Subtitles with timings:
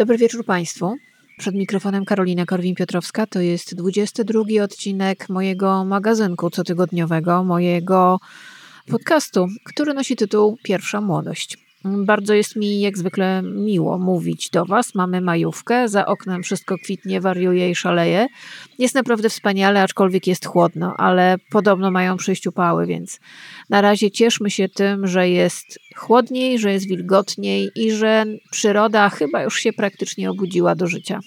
[0.00, 0.96] Dobry wieczór Państwu.
[1.38, 3.26] Przed mikrofonem Karolina Korwin-Piotrowska.
[3.26, 8.20] To jest 22 odcinek mojego magazynku cotygodniowego, mojego
[8.86, 11.69] podcastu, który nosi tytuł Pierwsza Młodość.
[11.84, 14.94] Bardzo jest mi jak zwykle miło mówić do Was.
[14.94, 18.26] Mamy majówkę, za oknem wszystko kwitnie, wariuje i szaleje.
[18.78, 23.20] Jest naprawdę wspaniale, aczkolwiek jest chłodno, ale podobno mają przyjść upały, więc
[23.70, 29.42] na razie cieszmy się tym, że jest chłodniej, że jest wilgotniej i że przyroda chyba
[29.42, 31.20] już się praktycznie obudziła do życia.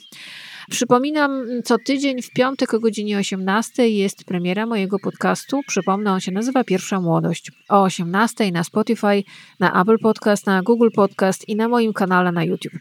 [0.70, 5.62] Przypominam, co tydzień w piątek o godzinie 18 jest premiera mojego podcastu.
[5.68, 7.52] Przypomnę, on się nazywa Pierwsza Młodość.
[7.70, 9.24] O 18 na Spotify,
[9.60, 12.74] na Apple Podcast, na Google Podcast i na moim kanale na YouTube.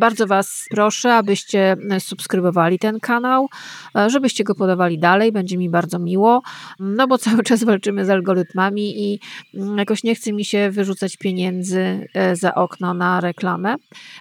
[0.00, 3.48] Bardzo Was proszę, abyście subskrybowali ten kanał,
[3.96, 6.42] e, żebyście go podawali dalej, będzie mi bardzo miło,
[6.78, 9.20] no bo cały czas walczymy z algorytmami i
[9.54, 13.74] mm, jakoś nie chce mi się wyrzucać pieniędzy e, za okno na reklamę.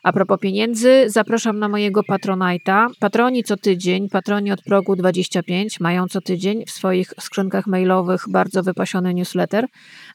[0.03, 2.87] A propos pieniędzy, zapraszam na mojego Patronite'a.
[2.99, 8.63] Patroni co tydzień, patroni od progu 25 mają co tydzień w swoich skrzynkach mailowych bardzo
[8.63, 9.65] wypasiony newsletter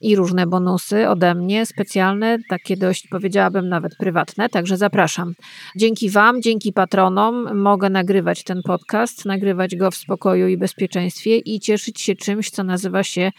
[0.00, 5.34] i różne bonusy ode mnie, specjalne, takie dość powiedziałabym nawet prywatne, także zapraszam.
[5.76, 11.60] Dzięki Wam, dzięki patronom mogę nagrywać ten podcast, nagrywać go w spokoju i bezpieczeństwie i
[11.60, 13.30] cieszyć się czymś, co nazywa się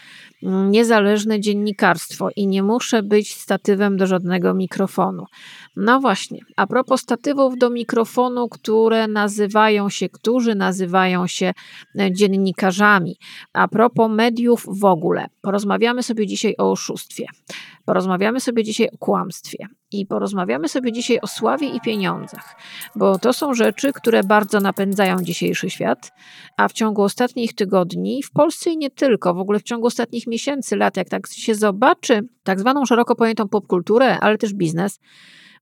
[0.42, 5.24] mm, niezależne dziennikarstwo i nie muszę być statywem do żadnego mikrofonu.
[5.76, 11.52] No właśnie, a propos statywów do mikrofonu, które nazywają się, którzy nazywają się
[11.98, 13.16] e, dziennikarzami,
[13.52, 17.26] a propos mediów w ogóle, porozmawiamy sobie dzisiaj o oszustwie.
[17.86, 22.56] Porozmawiamy sobie dzisiaj o kłamstwie i porozmawiamy sobie dzisiaj o sławie i pieniądzach,
[22.96, 26.12] bo to są rzeczy, które bardzo napędzają dzisiejszy świat,
[26.56, 30.26] a w ciągu ostatnich tygodni, w Polsce i nie tylko, w ogóle w ciągu ostatnich
[30.26, 35.00] miesięcy, lat, jak tak się zobaczy tak zwaną szeroko pojętą popkulturę, ale też biznes,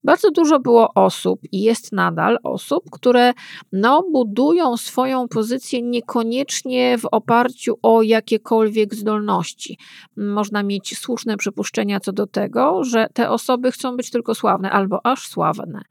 [0.05, 3.33] bardzo dużo było osób i jest nadal osób, które
[3.73, 9.79] no, budują swoją pozycję niekoniecznie w oparciu o jakiekolwiek zdolności.
[10.17, 15.07] Można mieć słuszne przypuszczenia co do tego, że te osoby chcą być tylko sławne albo
[15.07, 15.83] aż sławne.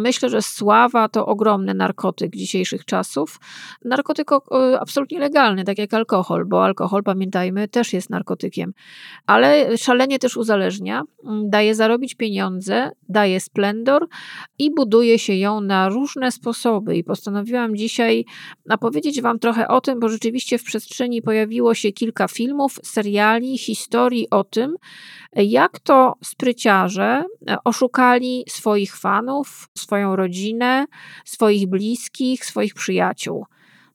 [0.00, 3.40] Myślę, że sława to ogromny narkotyk dzisiejszych czasów.
[3.84, 4.30] Narkotyk
[4.80, 8.74] absolutnie legalny, tak jak alkohol, bo alkohol, pamiętajmy, też jest narkotykiem,
[9.26, 11.02] ale szalenie też uzależnia,
[11.44, 14.06] daje zarobić pieniądze, daje daje splendor
[14.58, 16.96] i buduje się ją na różne sposoby.
[16.96, 18.24] I postanowiłam dzisiaj
[18.70, 24.30] opowiedzieć Wam trochę o tym, bo rzeczywiście w przestrzeni pojawiło się kilka filmów, seriali, historii
[24.30, 24.76] o tym,
[25.36, 27.24] jak to spryciarze
[27.64, 30.86] oszukali swoich fanów, swoją rodzinę,
[31.24, 33.44] swoich bliskich, swoich przyjaciół.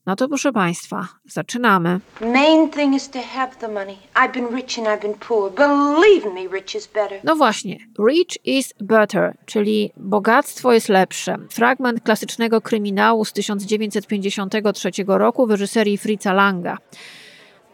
[0.09, 1.99] No to proszę Państwa, zaczynamy.
[2.21, 3.97] Main thing is to have the money.
[4.15, 5.51] I've been rich and I've been poor.
[5.51, 7.19] Believe me, rich is better.
[7.23, 7.77] No właśnie,
[8.07, 11.35] rich is better, czyli bogactwo jest lepsze.
[11.49, 16.77] Fragment klasycznego kryminału z 1953 roku w reżyserii Fritza Langa.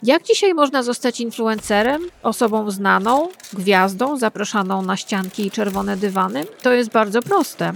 [0.04, 6.46] Jak dzisiaj można zostać influencerem, osobą znaną, gwiazdą, zapraszaną na ścianki i czerwone dywany?
[6.62, 7.74] To jest bardzo proste.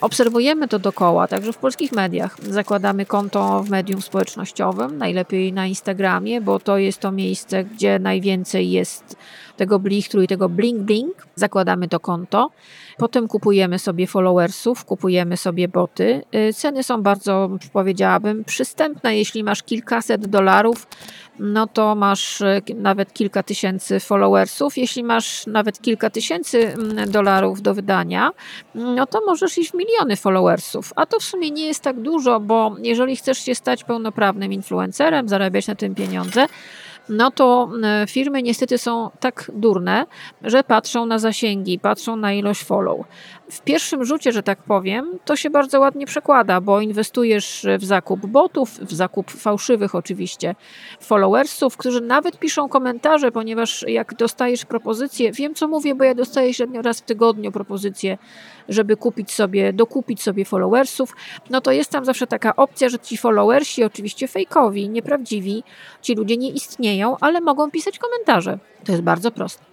[0.00, 2.36] Obserwujemy to dokoła, także w polskich mediach.
[2.42, 8.70] Zakładamy konto w medium społecznościowym, najlepiej na Instagramie, bo to jest to miejsce, gdzie najwięcej
[8.70, 9.16] jest
[9.56, 11.26] tego blichtru i tego bling bling.
[11.34, 12.50] Zakładamy to konto.
[12.96, 16.22] Potem kupujemy sobie followersów, kupujemy sobie boty.
[16.48, 19.16] Y, ceny są bardzo, powiedziałabym, przystępne.
[19.16, 20.86] Jeśli masz kilkaset dolarów,
[21.38, 24.76] no to masz y, nawet kilka tysięcy followersów.
[24.76, 28.30] Jeśli masz nawet kilka tysięcy mm, dolarów do wydania,
[28.74, 30.92] no to możesz iść w miliony followersów.
[30.96, 35.28] A to w sumie nie jest tak dużo, bo jeżeli chcesz się stać pełnoprawnym influencerem,
[35.28, 36.46] zarabiać na tym pieniądze,
[37.08, 40.06] no to e, firmy niestety są tak durne,
[40.42, 43.06] że patrzą na zasięgi, patrzą na ilość follow.
[43.50, 48.26] W pierwszym rzucie, że tak powiem, to się bardzo ładnie przekłada, bo inwestujesz w zakup
[48.26, 50.54] botów, w zakup fałszywych oczywiście
[51.00, 56.54] followersów, którzy nawet piszą komentarze, ponieważ jak dostajesz propozycję, wiem co mówię, bo ja dostaję
[56.54, 58.18] średnio raz w tygodniu propozycję,
[58.68, 61.16] żeby kupić sobie, dokupić sobie followersów,
[61.50, 65.62] no to jest tam zawsze taka opcja, że ci followersi, oczywiście fejkowi, nieprawdziwi,
[66.02, 68.58] ci ludzie nie istnieją, ale mogą pisać komentarze.
[68.86, 69.64] To jest bardzo proste.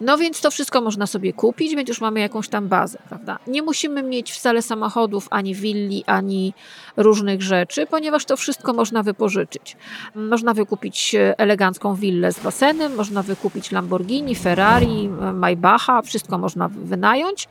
[0.00, 3.38] No więc to wszystko można sobie kupić, więc już mamy jakąś tam bazę, prawda?
[3.46, 6.54] Nie musimy mieć wcale samochodów, ani willi, ani
[6.96, 9.76] różnych rzeczy, ponieważ to wszystko można wypożyczyć.
[10.14, 17.48] Można wykupić elegancką willę z basenem, można wykupić Lamborghini, Ferrari, Maybacha, wszystko można wynająć.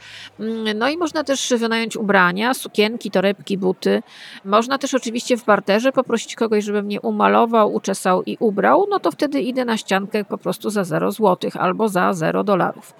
[0.75, 4.03] No i można też wynająć ubrania, sukienki, torebki, buty.
[4.45, 9.11] Można też oczywiście w barterze poprosić kogoś, żeby mnie umalował, uczesał i ubrał, no to
[9.11, 12.93] wtedy idę na ściankę po prostu za 0 0 złotych albo za 0 dolarów.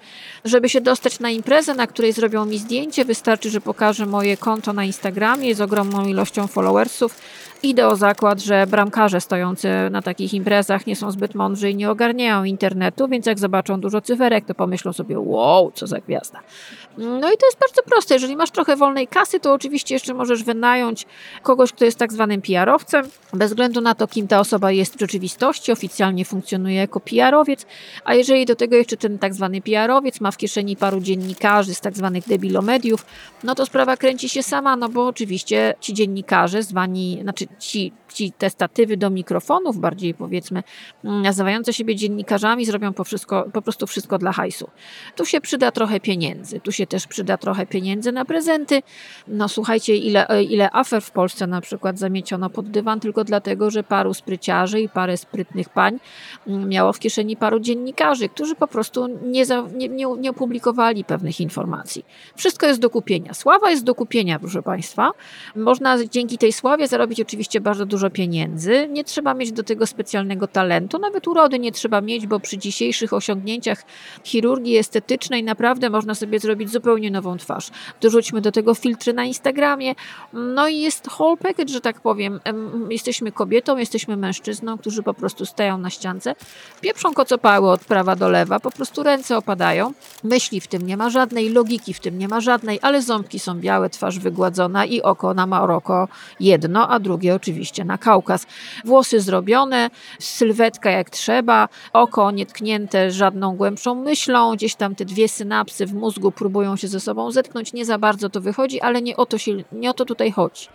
[0.44, 4.72] Żeby się dostać na imprezę, na której zrobią mi zdjęcie, wystarczy, że pokażę moje konto
[4.72, 7.18] na Instagramie z ogromną ilością followersów.
[7.66, 12.44] Idę zakład, że bramkarze stojący na takich imprezach nie są zbyt mądrzy i nie ogarniają
[12.44, 16.40] internetu, więc jak zobaczą dużo cyferek, to pomyślą sobie, wow, co za gwiazda.
[16.98, 18.14] No i to jest bardzo proste.
[18.14, 21.06] Jeżeli masz trochę wolnej kasy, to oczywiście jeszcze możesz wynająć
[21.42, 25.00] kogoś, kto jest tak zwanym PR-owcem, bez względu na to, kim ta osoba jest w
[25.00, 27.66] rzeczywistości, oficjalnie funkcjonuje jako PR-owiec,
[28.04, 31.80] a jeżeli do tego jeszcze ten tak zwany PR-owiec ma w kieszeni paru dziennikarzy z
[31.80, 33.06] tak zwanych debilomediów,
[33.44, 38.32] no to sprawa kręci się sama, no bo oczywiście ci dziennikarze zwani, znaczy ci ci
[38.32, 40.62] te statywy do mikrofonów, bardziej powiedzmy,
[41.04, 44.70] mm, nazywające siebie dziennikarzami, zrobią po, wszystko, po prostu wszystko dla hajsu.
[45.16, 48.82] Tu się przyda trochę pieniędzy, tu się też przyda trochę pieniędzy na prezenty.
[49.28, 53.82] No słuchajcie, ile, ile afer w Polsce na przykład zamieciono pod dywan tylko dlatego, że
[53.82, 55.98] paru spryciarzy i parę sprytnych pań
[56.46, 61.04] mm, miało w kieszeni paru dziennikarzy, którzy po prostu nie, za, nie, nie, nie opublikowali
[61.04, 62.04] pewnych informacji.
[62.36, 63.34] Wszystko jest do kupienia.
[63.34, 65.10] Sława jest do kupienia, proszę Państwa.
[65.56, 68.88] Można dzięki tej sławie zarobić oczywiście bardzo dużo dużo pieniędzy.
[68.90, 73.12] Nie trzeba mieć do tego specjalnego talentu, nawet urody nie trzeba mieć, bo przy dzisiejszych
[73.12, 73.84] osiągnięciach
[74.24, 77.70] chirurgii estetycznej naprawdę można sobie zrobić zupełnie nową twarz.
[78.00, 79.94] Dorzućmy do tego filtry na Instagramie.
[80.32, 82.40] No i jest whole package, że tak powiem.
[82.90, 86.34] Jesteśmy kobietą, jesteśmy mężczyzną, którzy po prostu stają na ściance,
[86.80, 89.92] pieprzą kocopały od prawa do lewa, po prostu ręce opadają.
[90.24, 93.60] Myśli w tym nie ma żadnej, logiki w tym nie ma żadnej, ale ząbki są
[93.60, 96.08] białe, twarz wygładzona i oko na Maroko
[96.40, 98.46] jedno, a drugie oczywiście na Kaukaz.
[98.84, 105.86] Włosy zrobione, sylwetka jak trzeba, oko nietknięte żadną głębszą myślą, gdzieś tam te dwie synapsy
[105.86, 109.26] w mózgu próbują się ze sobą zetknąć, nie za bardzo to wychodzi, ale nie o
[109.26, 110.68] to, się, nie o to tutaj chodzi.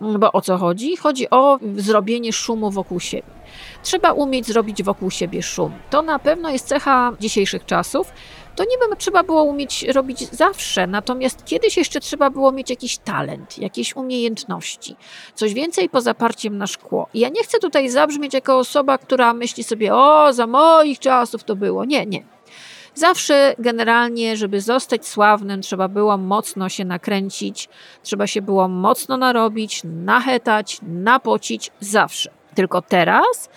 [0.00, 0.96] Bo o co chodzi?
[0.96, 3.36] Chodzi o zrobienie szumu wokół siebie.
[3.82, 5.72] Trzeba umieć zrobić wokół siebie szum.
[5.90, 8.12] To na pewno jest cecha dzisiejszych czasów,
[8.56, 13.58] to niby trzeba było umieć robić zawsze, natomiast kiedyś jeszcze trzeba było mieć jakiś talent,
[13.58, 14.96] jakieś umiejętności,
[15.34, 17.08] coś więcej poza parciem na szkło.
[17.14, 21.44] I ja nie chcę tutaj zabrzmieć jako osoba, która myśli sobie, o, za moich czasów
[21.44, 21.84] to było.
[21.84, 22.24] Nie, nie.
[22.94, 27.68] Zawsze generalnie, żeby zostać sławnym, trzeba było mocno się nakręcić,
[28.02, 32.30] trzeba się było mocno narobić, nachetać, napocić, zawsze.
[32.54, 33.48] Tylko teraz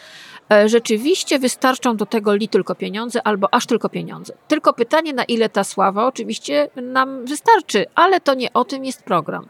[0.66, 4.34] rzeczywiście wystarczą do tego li tylko pieniądze albo aż tylko pieniądze.
[4.48, 9.04] Tylko pytanie, na ile ta sława oczywiście nam wystarczy, ale to nie o tym jest
[9.04, 9.48] program.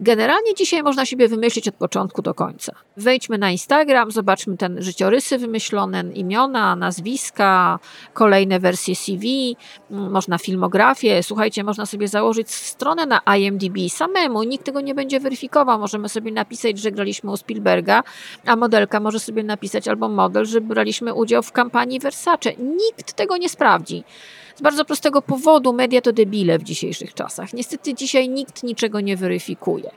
[0.00, 2.72] Generalnie dzisiaj można siebie wymyślić od początku do końca.
[2.96, 7.78] Wejdźmy na Instagram, zobaczmy ten życiorysy wymyślone, imiona, nazwiska,
[8.12, 9.56] kolejne wersje CV,
[9.90, 11.22] mm, można filmografię.
[11.22, 15.78] Słuchajcie, można sobie założyć stronę na IMDb samemu, nikt tego nie będzie weryfikował.
[15.78, 18.02] Możemy sobie napisać, że graliśmy u Spielberga,
[18.46, 22.50] a modelka może sobie napisać albo model, że braliśmy udział w kampanii Versace.
[22.58, 24.04] Nikt tego nie sprawdzi.
[24.54, 27.52] Z bardzo prostego powodu media to debile w dzisiejszych czasach.
[27.52, 29.90] Niestety dzisiaj nikt niczego nie weryfikuje.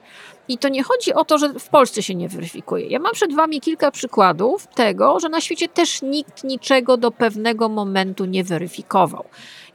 [0.47, 2.87] I to nie chodzi o to, że w Polsce się nie weryfikuje.
[2.87, 7.69] Ja mam przed Wami kilka przykładów tego, że na świecie też nikt niczego do pewnego
[7.69, 9.25] momentu nie weryfikował.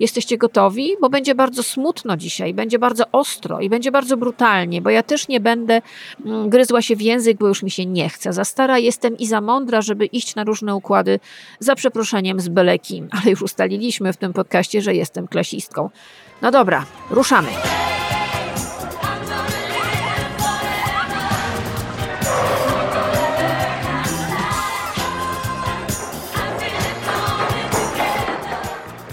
[0.01, 0.91] Jesteście gotowi?
[1.01, 5.29] Bo będzie bardzo smutno dzisiaj, będzie bardzo ostro i będzie bardzo brutalnie, bo ja też
[5.29, 5.83] nie będę
[6.27, 8.33] mm, gryzła się w język, bo już mi się nie chce.
[8.33, 11.21] Za stara jestem i za mądra, żeby iść na różne układy
[11.61, 15.91] za przeproszeniem z belekim, ale już ustaliliśmy w tym podcaście, że jestem klasistką.
[16.43, 17.49] No dobra, ruszamy.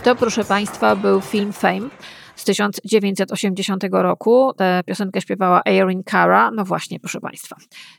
[0.04, 1.89] To, proszę Państwa, był film Fame
[2.36, 4.54] z 1980 roku.
[4.58, 6.51] Tę piosenkę śpiewała Erin Cara.
[6.51, 7.56] No właśnie, proszę Państwa.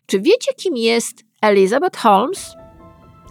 [0.07, 2.55] Czy wiecie, kim jest Elizabeth Holmes?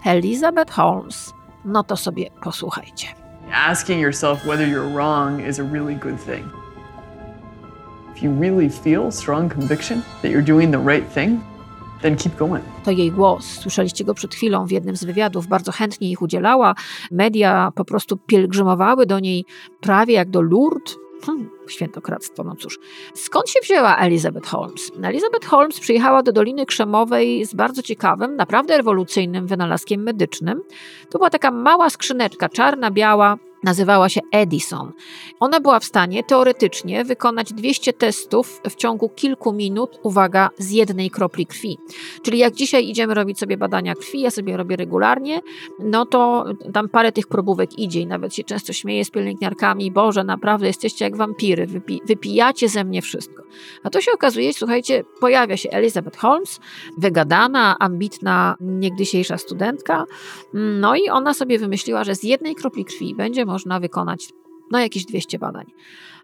[0.04, 1.32] Elizabeth Holmes.
[1.64, 3.19] No to sobie posłuchajcie.
[3.52, 6.50] Asking yourself whether you're wrong is a really good thing.
[8.16, 11.40] If you really feel strong conviction that you're doing the right thing,
[12.02, 12.64] then keep going.
[12.84, 13.44] To jej głos.
[13.44, 15.46] Słyszeliście go przed chwilą w jednym z wywiadów.
[15.46, 16.74] Bardzo chętnie ich udzielała.
[17.10, 19.44] Media po prostu pielgrzymowały do niej
[19.80, 20.96] prawie jak do Lourdes.
[21.26, 22.78] Hmm, świętokradztwo, no cóż.
[23.14, 24.92] Skąd się wzięła Elizabeth Holmes?
[25.02, 30.62] Elizabeth Holmes przyjechała do Doliny Krzemowej z bardzo ciekawym, naprawdę rewolucyjnym wynalazkiem medycznym.
[31.10, 34.92] To była taka mała skrzyneczka, czarna, biała, nazywała się Edison.
[35.40, 41.10] Ona była w stanie teoretycznie wykonać 200 testów w ciągu kilku minut, uwaga, z jednej
[41.10, 41.78] kropli krwi.
[42.22, 45.40] Czyli jak dzisiaj idziemy robić sobie badania krwi, ja sobie robię regularnie,
[45.78, 50.24] no to tam parę tych probówek idzie i nawet się często śmieję z pielęgniarkami, Boże,
[50.24, 53.42] naprawdę jesteście jak wampiry, wypi wypijacie ze mnie wszystko.
[53.82, 56.60] A to się okazuje, słuchajcie, pojawia się Elizabeth Holmes,
[56.98, 60.04] wygadana, ambitna, niegdysiejsza studentka,
[60.54, 64.32] no i ona sobie wymyśliła, że z jednej kropli krwi będzie można wykonać
[64.70, 65.66] no jakieś 200 badań.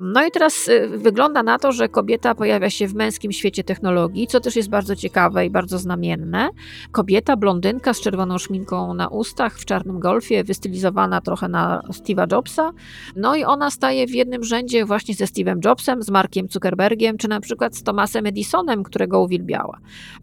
[0.00, 4.26] No i teraz y, wygląda na to, że kobieta pojawia się w męskim świecie technologii,
[4.26, 6.48] co też jest bardzo ciekawe i bardzo znamienne.
[6.92, 12.72] Kobieta, blondynka z czerwoną szminką na ustach, w czarnym golfie, wystylizowana trochę na Steve'a Jobsa.
[13.16, 17.28] No i ona staje w jednym rzędzie właśnie ze Steve'em Jobsem, z Markiem Zuckerbergiem, czy
[17.28, 19.78] na przykład z Thomasem Edisonem, którego uwielbiała.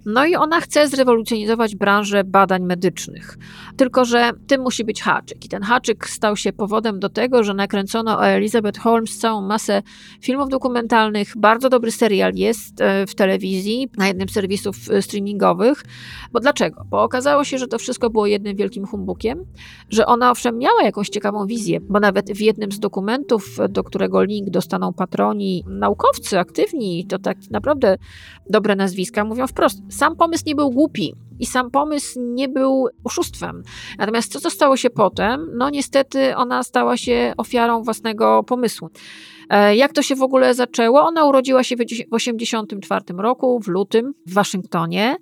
[0.06, 3.38] No i ona chce zrewolucjonizować branżę badań medycznych.
[3.78, 5.46] Tylko, że tym musi być haczyk.
[5.46, 9.63] I ten haczyk stał się powodem do tego, że nakręcono o Elizabeth Holmes całą masę
[9.64, 9.84] masę
[10.22, 11.34] filmów dokumentalnych.
[11.38, 15.84] Bardzo dobry serial jest e, w telewizji, na jednym z serwisów e, streamingowych.
[16.32, 16.86] Bo dlaczego?
[16.90, 19.46] Bo okazało się, że to wszystko było jednym wielkim humbukiem,
[19.90, 24.24] że ona owszem miała jakąś ciekawą wizję, bo nawet w jednym z dokumentów, do którego
[24.24, 27.98] link dostaną patroni, naukowcy aktywni, to tak naprawdę
[28.50, 33.64] dobre nazwiska, mówią wprost, sam pomysł nie był głupi i sam pomysł nie był oszustwem.
[33.98, 35.48] Natomiast co, co stało się potem?
[35.58, 38.90] No niestety ona stała się ofiarą własnego pomysłu.
[39.50, 41.02] E, jak to się w ogóle zaczęło?
[41.02, 45.16] Ona urodziła się w 1984 roku, w lutym, w Waszyngtonie.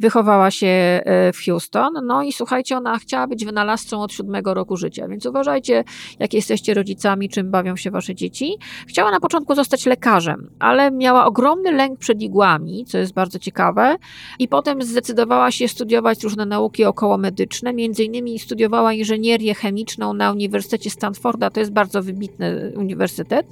[0.00, 1.92] Wychowała się e, w Houston.
[2.06, 5.84] No i słuchajcie, ona chciała być wynalazcą od siódmego roku życia, więc uważajcie,
[6.18, 8.56] jak jesteście rodzicami, czym bawią się wasze dzieci.
[8.86, 13.96] Chciała na początku zostać lekarzem, ale miała ogromny lęk przed igłami, co jest bardzo ciekawe,
[14.38, 17.72] i potem zdecydowała się studiować różne nauki okołomedyczne.
[17.72, 23.46] Między innymi studiowała inżynierię chemiczną na Uniwersytecie Stanforda, to jest bardzo wybitny uniwersytet.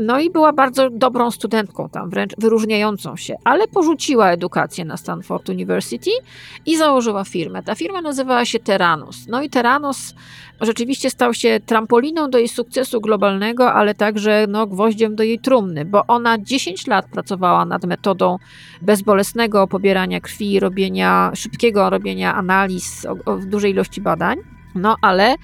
[0.00, 5.48] No i była bardzo dobrą studentką tam, wręcz wyróżniającą się, ale porzuciła edukację na Stanford
[5.48, 6.10] University
[6.66, 7.62] i założyła firmę.
[7.62, 9.16] Ta firma nazywała się Terranos.
[9.28, 10.14] No i Terranos
[10.60, 15.84] rzeczywiście stał się trampoliną do jej sukcesu globalnego, ale także no, gwoździem do jej trumny,
[15.84, 18.38] bo ona 10 lat pracowała nad metodą
[18.82, 24.38] bezbolesnego pobierania krwi, robienia szybkiego robienia analiz o dużej ilości badań.
[24.74, 25.34] No ale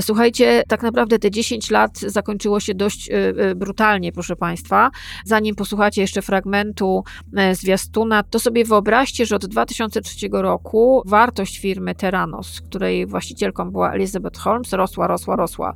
[0.00, 4.90] słuchajcie, tak naprawdę te 10 lat zakończyło się dość e, e, brutalnie, proszę Państwa.
[5.24, 7.04] Zanim posłuchacie jeszcze fragmentu
[7.52, 14.40] zwiastuna, to sobie wyobraźcie, że od 2003 roku wartość firmy Terranos, której właścicielką była Elizabeth
[14.40, 15.74] Holmes, rosła, rosła, rosła.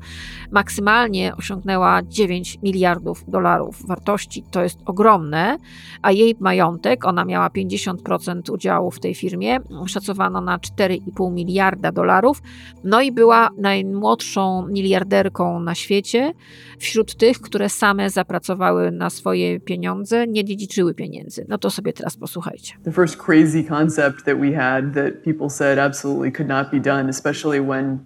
[0.50, 4.42] Maksymalnie osiągnęła 9 miliardów dolarów wartości.
[4.50, 5.56] To jest ogromne,
[6.02, 12.42] a jej majątek, ona miała 50% udziału w tej firmie, szacowano na 4,5 miliarda dolarów,
[12.84, 16.32] no i była naj najmłodszą miliarderką na świecie,
[16.78, 21.46] wśród tych, które same zapracowały na swoje pieniądze, nie dziedziczyły pieniędzy.
[21.48, 22.74] No to sobie teraz posłuchajcie.
[22.84, 27.10] The first crazy concept that we had that people said absolutely could not be done,
[27.10, 27.98] especially when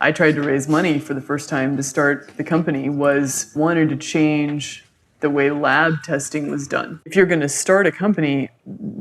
[0.00, 3.88] I tried to raise money for the first time to start the company was wanted
[3.90, 4.84] to change
[5.20, 7.00] the way lab testing was done.
[7.04, 8.48] If you're going to start a company,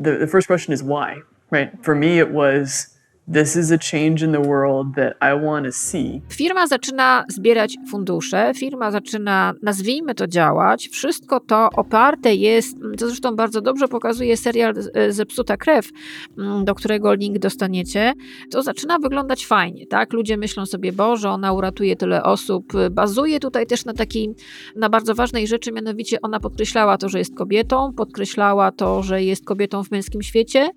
[0.04, 1.22] the, the first question is why,
[1.52, 1.72] right?
[1.82, 2.93] For me, it was
[3.32, 6.22] This is a change in the world that I want to see.
[6.30, 10.90] Firma zaczyna zbierać fundusze, firma zaczyna, nazwijmy to, działać.
[10.90, 15.90] Wszystko to oparte jest, co zresztą bardzo dobrze pokazuje serial e, Zepsuta krew,
[16.38, 18.14] mm, do którego link dostaniecie.
[18.52, 20.14] To zaczyna wyglądać fajnie, tak?
[20.14, 22.74] Ludzie myślą sobie, Boże, ona uratuje tyle osób.
[22.92, 24.36] Bazuje tutaj też na takiej,
[24.76, 29.46] na bardzo ważnej rzeczy, mianowicie ona podkreślała to, że jest kobietą, podkreślała to, że jest
[29.46, 30.70] kobietą w męskim świecie.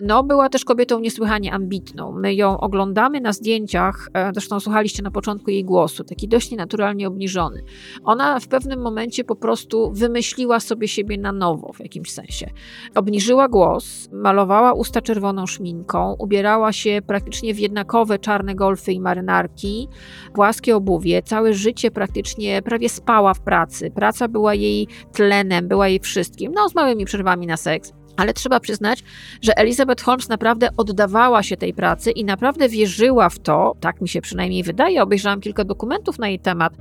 [0.00, 5.10] No, była też kobietą niesłychanie ambitną My ją oglądamy na zdjęciach, e, zresztą słuchaliście na
[5.10, 7.62] początku jej głosu, taki dość nienaturalnie obniżony.
[8.04, 12.50] Ona w pewnym momencie po prostu wymyśliła sobie siebie na nowo w jakimś sensie.
[12.94, 19.88] Obniżyła głos, malowała usta czerwoną szminką, ubierała się praktycznie w jednakowe czarne golfy i marynarki,
[20.34, 23.90] płaskie obuwie, całe życie praktycznie prawie spała w pracy.
[23.90, 27.97] Praca była jej tlenem, była jej wszystkim, no z małymi przerwami na seks.
[28.18, 29.04] Ale trzeba przyznać,
[29.42, 34.08] że Elizabeth Holmes naprawdę oddawała się tej pracy i naprawdę wierzyła w to, tak mi
[34.08, 35.02] się przynajmniej wydaje.
[35.02, 36.72] Obejrzałam kilka dokumentów na jej temat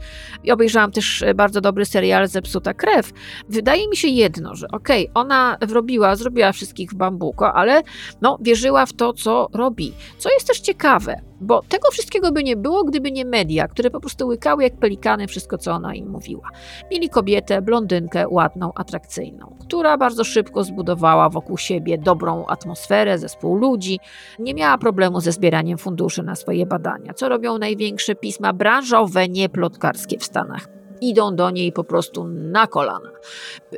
[0.44, 3.12] i obejrzałam też e, bardzo dobry serial Zepsuta krew.
[3.50, 7.82] Wydaje mi się jedno, że okej, okay, ona wrobiła, zrobiła wszystkich w bambuko, ale
[8.22, 9.94] no, wierzyła w to, co robi.
[10.18, 14.00] Co jest też ciekawe, bo tego wszystkiego by nie było, gdyby nie media, które po
[14.00, 16.50] prostu łykały jak pelikany wszystko, co ona im mówiła.
[16.92, 24.00] Mieli kobietę, blondynkę, ładną, atrakcyjną, która bardzo szybko zbudowała wokół siebie dobrą atmosferę, zespół ludzi,
[24.40, 29.50] nie miała problemu ze zbieraniem funduszy na swoje badania, co robią największe pisma branżowe, nie
[29.50, 30.77] plotkarskie w Stanach.
[31.02, 33.10] Idą do niej po prostu na kolana.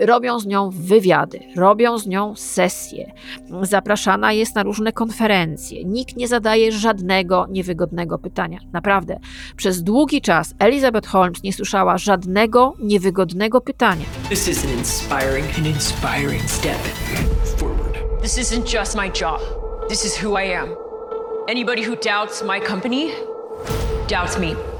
[0.01, 3.11] Robią z nią wywiady, robią z nią sesje.
[3.61, 5.85] Zapraszana jest na różne konferencje.
[5.85, 8.59] Nikt nie zadaje żadnego niewygodnego pytania.
[8.73, 9.19] Naprawdę.
[9.55, 14.05] Przez długi czas Elizabeth Holmes nie słyszała żadnego niewygodnego pytania.
[14.29, 16.77] This is an inspiring, an inspiring step
[17.57, 18.21] forward.
[18.21, 19.41] This isn't just my job.
[19.89, 20.69] This is who I am.
[21.47, 23.07] Anybody who doubts my company
[24.07, 24.78] doubts me.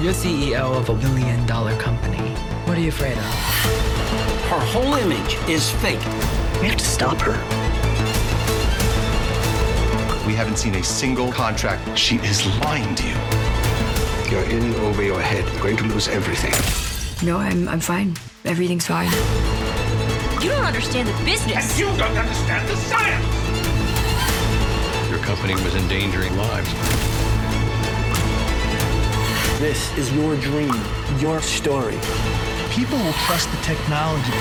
[0.00, 2.16] You're CEO of a billion dollar company.
[2.64, 3.24] What are you afraid of?
[4.48, 6.02] Her whole image is fake.
[6.62, 7.32] We have to stop her.
[10.26, 11.98] We haven't seen a single contract.
[11.98, 13.14] She is lying to you.
[14.30, 15.44] You're in over your head.
[15.52, 16.54] You're going to lose everything.
[17.26, 18.14] No, I'm, I'm fine.
[18.46, 19.12] Everything's fine.
[20.42, 21.72] You don't understand the business.
[21.72, 23.26] And You don't understand the science!
[25.10, 27.19] Your company was endangering lives.
[29.60, 30.72] This is your dream,
[31.18, 31.98] your story.
[32.70, 34.32] People will trust the technology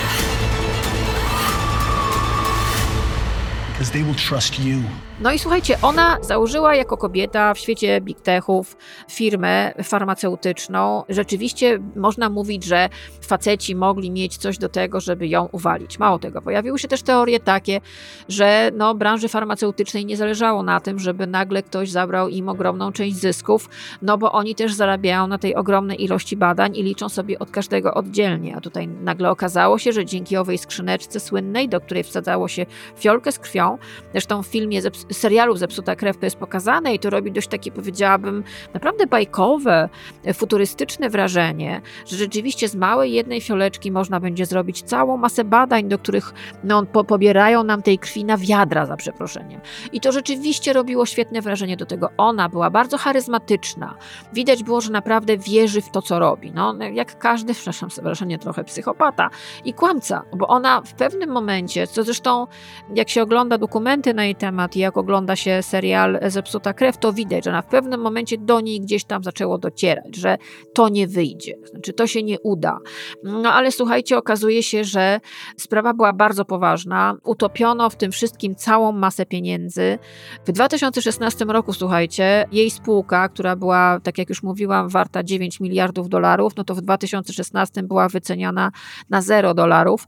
[3.67, 4.81] because they will trust you.
[5.21, 8.77] No i słuchajcie, ona założyła jako kobieta w świecie big techów
[9.11, 11.03] firmę farmaceutyczną.
[11.09, 12.89] Rzeczywiście można mówić, że
[13.21, 15.99] faceci mogli mieć coś do tego, żeby ją uwalić.
[15.99, 17.81] Mało tego, pojawiły się też teorie takie,
[18.29, 23.17] że no, branży farmaceutycznej nie zależało na tym, żeby nagle ktoś zabrał im ogromną część
[23.17, 23.69] zysków,
[24.01, 27.93] no bo oni też zarabiają na tej ogromnej ilości badań i liczą sobie od każdego
[27.93, 28.55] oddzielnie.
[28.55, 32.65] A tutaj nagle okazało się, że dzięki owej skrzyneczce słynnej, do której wsadzało się
[32.97, 33.77] fiolkę z krwią,
[34.11, 38.43] zresztą w filmie serialu Zepsuta krew to jest pokazane i to robi dość takie, powiedziałabym,
[38.73, 39.89] naprawdę bajkowe,
[40.33, 45.99] futurystyczne wrażenie, że rzeczywiście z małej jednej fioleczki można będzie zrobić całą masę badań, do
[45.99, 49.61] których no, po, pobierają nam tej krwi na wiadra, za przeproszeniem.
[49.91, 52.09] I to rzeczywiście robiło świetne wrażenie do tego.
[52.17, 53.95] Ona była bardzo charyzmatyczna.
[54.33, 56.51] Widać było, że naprawdę wierzy w to, co robi.
[56.51, 59.29] No, jak każdy, przepraszam, wrażenie trochę psychopata
[59.65, 62.47] i kłamca, bo ona w pewnym momencie, co zresztą
[62.95, 67.13] jak się ogląda dokumenty na jej temat i jak ogląda się serial Zepsuta krew, to
[67.13, 70.37] widać, że ona w pewnym momencie do niej gdzieś tam zaczęło docierać, że
[70.73, 72.79] to nie wyjdzie, znaczy to się nie uda.
[73.23, 75.19] No ale słuchajcie, okazuje się, że
[75.57, 77.15] sprawa była bardzo poważna.
[77.23, 79.99] Utopiono w tym wszystkim całą masę pieniędzy.
[80.45, 86.09] W 2016 roku, słuchajcie, jej spółka, która była, tak jak już mówiłam, warta 9 miliardów
[86.09, 88.71] dolarów, no to w 2016 była wyceniana
[89.09, 90.07] na 0 dolarów.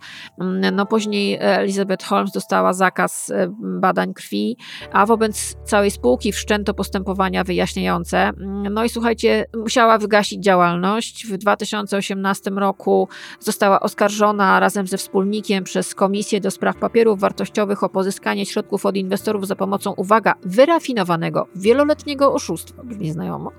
[0.74, 4.58] No później Elizabeth Holmes dostała zakaz e, badań krwi,
[4.92, 8.32] a wobec całej spółki wszczęto postępowania wyjaśniające.
[8.72, 11.28] No i słuchajcie, musiała wygasić działalność.
[11.28, 13.08] W 2018 roku
[13.40, 18.96] została oskarżona razem ze wspólnikiem przez Komisję do Spraw Papierów Wartościowych o pozyskanie środków od
[18.96, 23.52] inwestorów za pomocą, uwaga, wyrafinowanego, wieloletniego oszustwa, brzmi znajomo.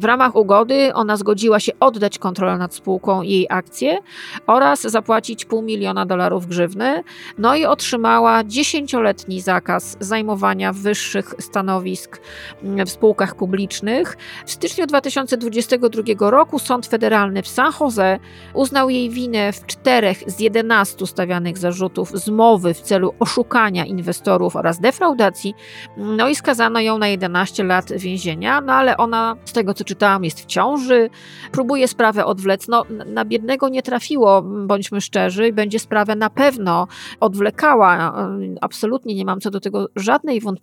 [0.00, 3.98] W ramach ugody ona zgodziła się oddać kontrolę nad spółką i jej akcje
[4.46, 7.02] oraz zapłacić pół miliona dolarów grzywny,
[7.38, 12.20] no i otrzymała dziesięcioletni zakaz zajmowania wyższych stanowisk
[12.62, 14.16] w spółkach publicznych.
[14.46, 18.18] W styczniu 2022 roku Sąd Federalny w San Jose
[18.54, 24.80] uznał jej winę w czterech z 11 stawianych zarzutów zmowy w celu oszukania inwestorów oraz
[24.80, 25.54] defraudacji,
[25.96, 30.24] no i skazano ją na 11 lat więzienia, no ale ona, z tego co czytałam,
[30.24, 31.10] jest w ciąży,
[31.52, 32.68] próbuje sprawę odwlec.
[32.68, 36.86] No, na biednego nie trafiło, bądźmy szczerzy, będzie sprawę na pewno
[37.20, 38.14] odwlekała.
[38.60, 40.53] Absolutnie nie mam co do tego żadnej wątpliwości.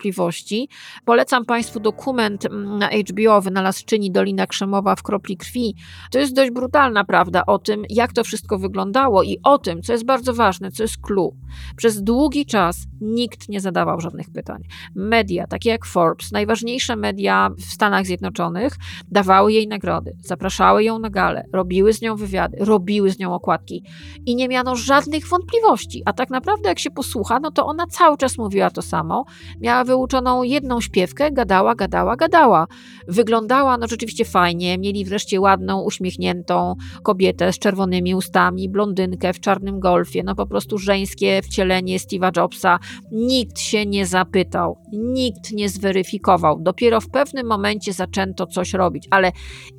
[1.05, 5.75] Polecam Państwu dokument mm, na HBO Wynalazczyni Dolina Krzemowa w kropli krwi.
[6.11, 9.93] To jest dość brutalna prawda o tym, jak to wszystko wyglądało i o tym, co
[9.93, 11.35] jest bardzo ważne, co jest clue.
[11.77, 14.63] Przez długi czas nikt nie zadawał żadnych pytań.
[14.95, 18.73] Media, takie jak Forbes, najważniejsze media w Stanach Zjednoczonych,
[19.11, 23.83] dawały jej nagrody, zapraszały ją na gale, robiły z nią wywiady, robiły z nią okładki
[24.25, 26.03] i nie miano żadnych wątpliwości.
[26.05, 29.25] A tak naprawdę, jak się posłucha, no to ona cały czas mówiła to samo.
[29.61, 32.67] Miała wyuczoną jedną śpiewkę, gadała, gadała, gadała.
[33.07, 39.79] Wyglądała no rzeczywiście fajnie, mieli wreszcie ładną, uśmiechniętą kobietę z czerwonymi ustami, blondynkę w czarnym
[39.79, 42.79] golfie, no po prostu żeńskie wcielenie Steve'a Jobsa.
[43.11, 46.59] Nikt się nie zapytał, nikt nie zweryfikował.
[46.59, 49.31] Dopiero w pewnym momencie zaczęto coś robić, ale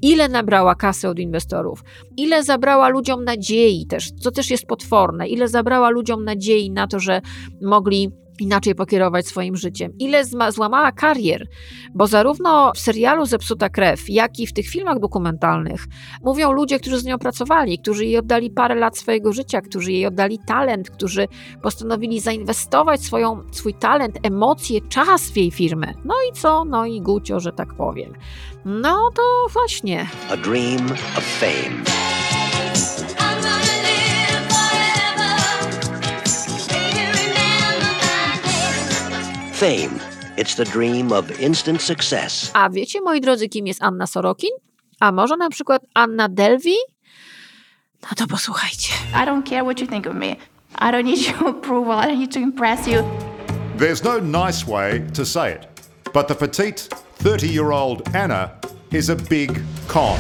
[0.03, 1.85] ile nabrała kasy od inwestorów,
[2.17, 7.01] ile zabrała ludziom nadziei też, co też jest potworne, ile zabrała ludziom nadziei na to,
[7.01, 7.21] że
[7.63, 9.93] mogli inaczej pokierować swoim życiem.
[9.99, 11.47] Ile złamała karier,
[11.95, 15.87] bo zarówno w serialu Zepsuta Krew, jak i w tych filmach dokumentalnych
[16.23, 20.07] mówią ludzie, którzy z nią pracowali, którzy jej oddali parę lat swojego życia, którzy jej
[20.07, 21.29] oddali talent, którzy
[21.63, 25.95] postanowili zainwestować swoją, swój talent, emocje, czas w jej firmę.
[26.05, 26.65] No i co?
[26.65, 28.13] No i gucio, że tak powiem.
[28.65, 30.07] No to właśnie.
[30.31, 32.22] A dream of fame.
[39.63, 40.01] Fame.
[40.37, 42.51] It's the dream of instant success.
[42.55, 44.51] A wiecie, moi drodzy, kim jest Anna Sorokin?
[45.01, 46.77] A może na przykład Anna Delvey?
[48.03, 48.93] No to posłuchajcie.
[49.15, 50.37] I don't care what you think of me.
[50.79, 51.93] I don't need your approval.
[51.93, 53.05] I don't need to impress you.
[53.79, 55.67] There's no nice way to say it,
[56.13, 58.51] but the petite 30-year-old Anna
[58.91, 60.19] is a big con,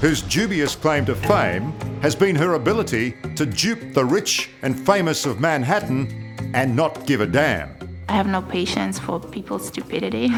[0.00, 5.26] whose dubious claim to fame has been her ability to dupe the rich and famous
[5.26, 6.08] of Manhattan
[6.54, 7.79] and not give a damn.
[8.10, 10.30] I have no patience for people's stupidity.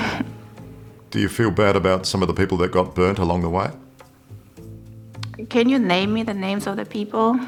[1.10, 3.70] Do you feel bad about some of the people that got burnt along the way?
[5.48, 7.40] Can you name me the names of the people?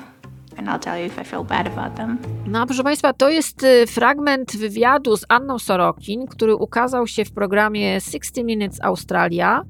[0.58, 2.18] And I'll tell you if I feel bad about them.
[2.46, 7.32] No, proszę Państwa, to jest y, fragment wywiadu z Anną Sorokin, który ukazał się w
[7.32, 9.64] programie 60 Minutes Australia.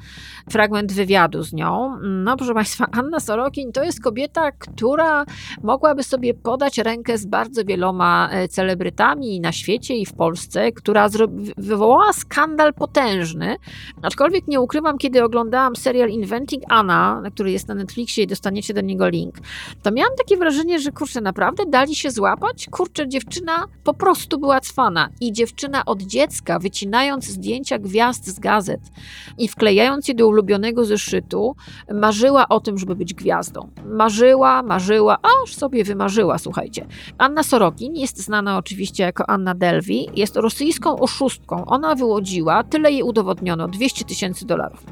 [0.51, 1.99] Fragment wywiadu z nią.
[2.03, 5.25] No, proszę Państwa, Anna Sorokin to jest kobieta, która
[5.63, 11.09] mogłaby sobie podać rękę z bardzo wieloma e, celebrytami na świecie i w Polsce, która
[11.57, 13.57] wywołała skandal potężny.
[14.03, 18.81] Aczkolwiek nie ukrywam, kiedy oglądałam serial Inventing Anna, który jest na Netflixie i dostaniecie do
[18.81, 19.35] niego link,
[19.83, 22.67] to miałam takie wrażenie, wrażenie, że kurczę, naprawdę dali się złapać?
[22.71, 28.81] Kurczę, dziewczyna po prostu była cwana i dziewczyna od dziecka, wycinając zdjęcia gwiazd z gazet
[29.39, 31.57] i wklejając je do ulubionego zeszytu,
[31.95, 33.69] marzyła o tym, żeby być gwiazdą.
[33.87, 36.87] Marzyła, marzyła, aż sobie wymarzyła, słuchajcie.
[37.19, 41.65] Anna Sorokin jest znana oczywiście jako Anna Delvey, jest rosyjską oszustką.
[41.67, 44.85] Ona wyłodziła, tyle jej udowodniono, 200 tysięcy dolarów.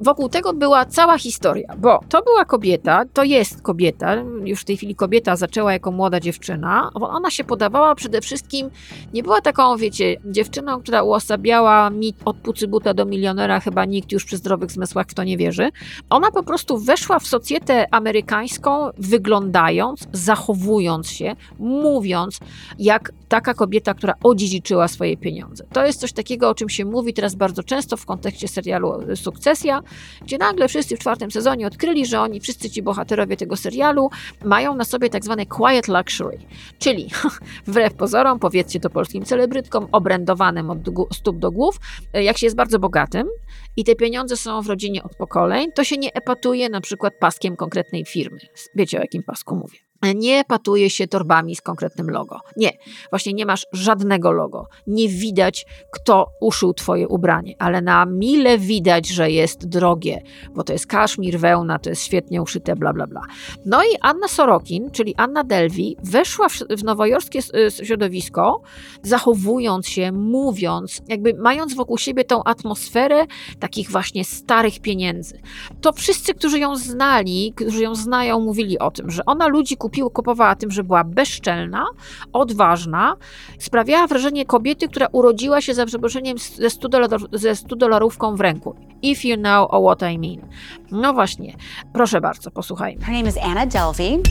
[0.00, 4.76] Wokół tego była cała historia, bo to była kobieta, to jest kobieta, już w tej
[4.76, 8.70] chwili kobieta zaczęła jako młoda dziewczyna, ona się podawała przede wszystkim,
[9.12, 14.24] nie była taką, wiecie, dziewczyną, która uosabiała mit od pucybuta do milionera, chyba nikt już
[14.24, 15.70] przy zdrowych zmysłach w to nie wierzy.
[16.10, 22.38] Ona po prostu weszła w socjetę amerykańską, wyglądając, zachowując się, mówiąc,
[22.78, 25.64] jak taka kobieta, która odziedziczyła swoje pieniądze.
[25.72, 29.82] To jest coś takiego, o czym się mówi teraz bardzo często w kontekście serialu Sukcesja,
[30.22, 34.10] gdzie nagle wszyscy w czwartym sezonie odkryli, że oni, wszyscy ci bohaterowie tego serialu,
[34.44, 36.38] mają na sobie tak zwane quiet luxury,
[36.78, 37.08] czyli
[37.66, 40.78] wbrew pozorom, powiedzcie to polskim celebrytkom, obrędowanym od
[41.12, 41.80] stóp do głów,
[42.12, 43.28] jak się jest bardzo bogatym
[43.76, 47.56] i te pieniądze są w rodzinie od pokoleń, to się nie epatuje na przykład paskiem
[47.56, 48.38] konkretnej firmy.
[48.74, 52.40] Wiecie o jakim pasku mówię nie patuje się torbami z konkretnym logo.
[52.56, 52.70] Nie,
[53.10, 54.66] właśnie nie masz żadnego logo.
[54.86, 60.22] Nie widać, kto uszył twoje ubranie, ale na mile widać, że jest drogie,
[60.54, 63.22] bo to jest kaszmir, wełna, to jest świetnie uszyte, bla, bla, bla.
[63.66, 67.40] No i Anna Sorokin, czyli Anna Delvey, weszła w, w nowojorskie
[67.84, 68.62] środowisko,
[69.02, 73.26] zachowując się, mówiąc, jakby mając wokół siebie tą atmosferę
[73.58, 75.40] takich właśnie starych pieniędzy.
[75.80, 79.87] To wszyscy, którzy ją znali, którzy ją znają, mówili o tym, że ona ludzi kupuje
[79.88, 81.86] kupił, kupowała tym, że była bezczelna,
[82.32, 83.14] odważna,
[83.58, 88.40] sprawiała wrażenie kobiety, która urodziła się za przeproszeniem ze 100, dolarów, ze 100 dolarówką w
[88.40, 88.74] ręku.
[89.02, 90.48] If you know what I mean.
[90.90, 91.56] No właśnie,
[91.92, 93.04] proszę bardzo, posłuchajmy.
[93.04, 94.22] Her name is Anna Delvey.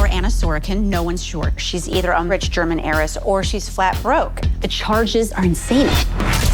[0.00, 1.52] or Anna Sorokin, no one's sure.
[1.56, 4.40] She's either a rich German heiress or she's flat broke.
[4.60, 5.88] The charges are insane.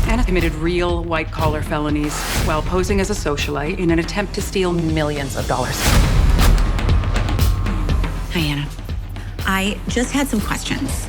[0.07, 2.15] Anna committed real white collar felonies
[2.47, 5.81] while posing as a socialite in an attempt to steal millions of dollars.
[8.35, 8.67] Hi, Anna.
[9.47, 11.07] I just had some questions.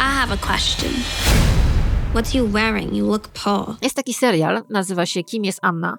[0.00, 0.90] I have a question.
[2.14, 2.94] What's you wearing?
[2.94, 3.76] You look poor.
[3.82, 5.96] Jest taki serial, nazywa się Kim jest Anna.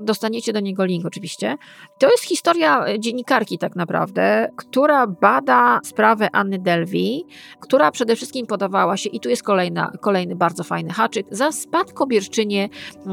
[0.00, 1.56] Dostaniecie do niego link oczywiście.
[1.98, 7.24] To jest historia dziennikarki tak naprawdę, która bada sprawę Anny Delvey,
[7.60, 12.68] która przede wszystkim podawała się, i tu jest kolejna, kolejny bardzo fajny haczyk, za spadkobierczynię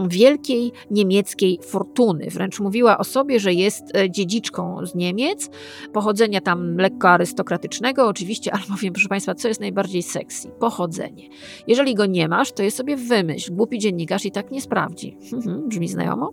[0.08, 2.28] wielkiej niemieckiej fortuny.
[2.30, 5.50] Wręcz mówiła o sobie, że jest e, dziedziczką z Niemiec,
[5.94, 10.52] pochodzenia tam lekko arystokratycznego oczywiście, ale powiem proszę Państwa, co jest najbardziej sexy?
[10.60, 11.30] Pochodzenie.
[11.68, 13.54] Jeżeli go nie masz, to je sobie wymyśl.
[13.54, 15.18] Głupi dziennikarz i tak nie sprawdzi.
[15.70, 16.32] Brzmi znajomo?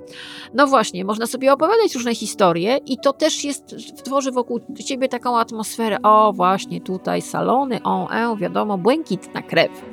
[0.55, 3.75] No właśnie, można sobie opowiadać różne historie i to też jest,
[4.05, 9.85] tworzy wokół ciebie taką atmosferę, o właśnie tutaj salony, o, e, wiadomo, błękitna krew.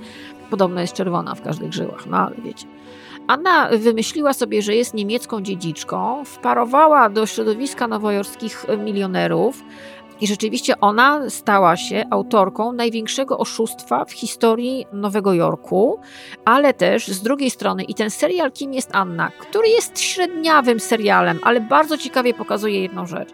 [0.50, 2.68] Podobno jest czerwona w każdych żyłach, no ale wiecie.
[3.28, 9.64] Anna wymyśliła sobie, że jest niemiecką dziedziczką, wparowała do środowiska nowojorskich milionerów,
[10.22, 16.00] I rzeczywiście ona stała się autorką największego oszustwa w historii Nowego Jorku,
[16.46, 21.40] ale też z drugiej strony i ten serial Kim jest Anna, który jest średniawym serialem,
[21.44, 23.30] ale bardzo ciekawie pokazuje jedną rzecz.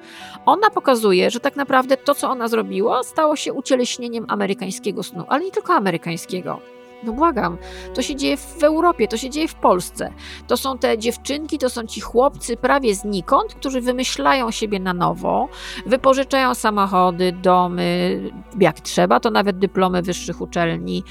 [0.45, 5.45] Ona pokazuje, że tak naprawdę to, co ona zrobiła, stało się ucieleśnieniem amerykańskiego snu, ale
[5.45, 6.59] nie tylko amerykańskiego.
[7.03, 7.57] No błagam,
[7.93, 10.13] to się dzieje w Europie, to się dzieje w Polsce.
[10.47, 15.49] To są te dziewczynki, to są ci chłopcy prawie znikąd, którzy wymyślają siebie na nowo,
[15.85, 18.19] wypożyczają samochody, domy,
[18.59, 21.03] jak trzeba, to nawet dyplomy wyższych uczelni,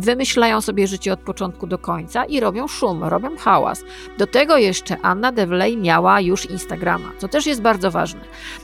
[0.00, 3.84] wymyślają sobie życie od początku do końca i robią szum, robią hałas.
[4.18, 8.20] Do tego jeszcze Anna Devley miała już Instagrama, co też jest bardzo ważne.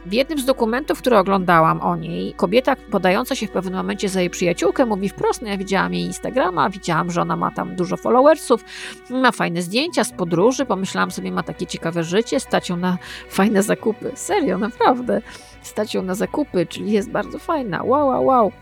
[0.06, 4.20] W jednym z dokumentów, które oglądałam o niej, kobieta podająca się w pewnym momencie za
[4.20, 7.96] jej przyjaciółkę mówi wprost, no ja widziałam jej Instagrama, widziałam, że ona ma tam dużo
[7.96, 8.64] followersów,
[9.10, 13.62] ma fajne zdjęcia z podróży, pomyślałam sobie, ma takie ciekawe życie, stać ją na fajne
[13.62, 14.12] zakupy.
[14.14, 15.22] Serio, naprawdę.
[15.62, 17.82] Stać ją na zakupy, czyli jest bardzo fajna.
[17.82, 18.52] Wow, wow, wow.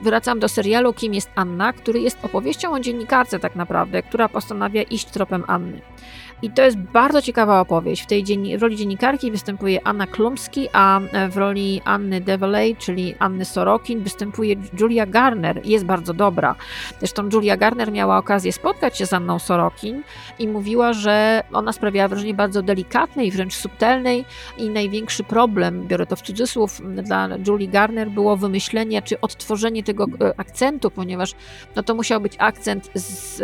[0.00, 4.82] Wracam do serialu Kim jest Anna, który jest opowieścią o dziennikarce tak naprawdę, która postanawia
[4.82, 5.80] iść tropem Anny.
[6.42, 8.02] I to jest bardzo ciekawa opowieść.
[8.02, 11.00] W tej dzienni- w roli dziennikarki występuje Anna Klumski, a
[11.30, 15.60] w roli Anny Develey, czyli Anny Sorokin, występuje Julia Garner.
[15.64, 16.54] Jest bardzo dobra.
[16.98, 20.02] Zresztą Julia Garner miała okazję spotkać się z Anną Sorokin
[20.38, 24.24] i mówiła, że ona sprawiała wrażenie bardzo delikatnej, wręcz subtelnej
[24.58, 30.04] i największy problem, biorę to w cudzysłów, dla Julie Garner było wymyślenie czy odtworzenie tego
[30.04, 31.34] e, akcentu, ponieważ
[31.76, 33.36] no to musiał być akcent z,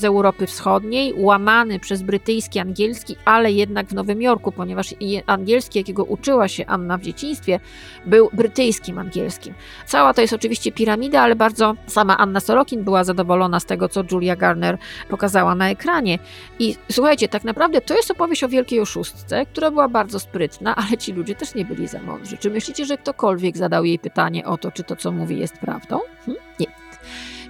[0.00, 4.94] z Europy Wschodniej, łamany przez brytyjski angielski, ale jednak w Nowym Jorku, ponieważ
[5.26, 7.60] angielski, jakiego uczyła się Anna w dzieciństwie,
[8.06, 9.54] był brytyjskim angielskim.
[9.86, 14.02] Cała to jest oczywiście piramida, ale bardzo sama Anna Sorokin była zadowolona z tego, co
[14.12, 16.18] Julia Garner pokazała na ekranie.
[16.58, 20.98] I słuchajcie, tak naprawdę to jest opowieść o wielkiej oszustce, która była bardzo sprytna, ale
[20.98, 22.36] ci ludzie też nie byli za mądrzy.
[22.36, 26.00] Czy myślicie, że ktokolwiek zadał jej pytanie o to, czy to, co mówi, jest prawdą?
[26.26, 26.36] Hm?
[26.60, 26.83] Nie.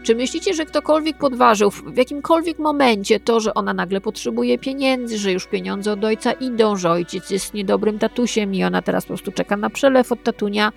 [0.05, 5.33] Czy myślicie, że ktokolwiek podważył w jakimkolwiek momencie to, że ona nagle potrzebuje pieniędzy, że
[5.33, 9.33] już pieniądze od ojca idą, że ojciec jest niedobrym tatusiem i ona teraz po prostu
[9.33, 10.73] czeka na przelew od tatunia?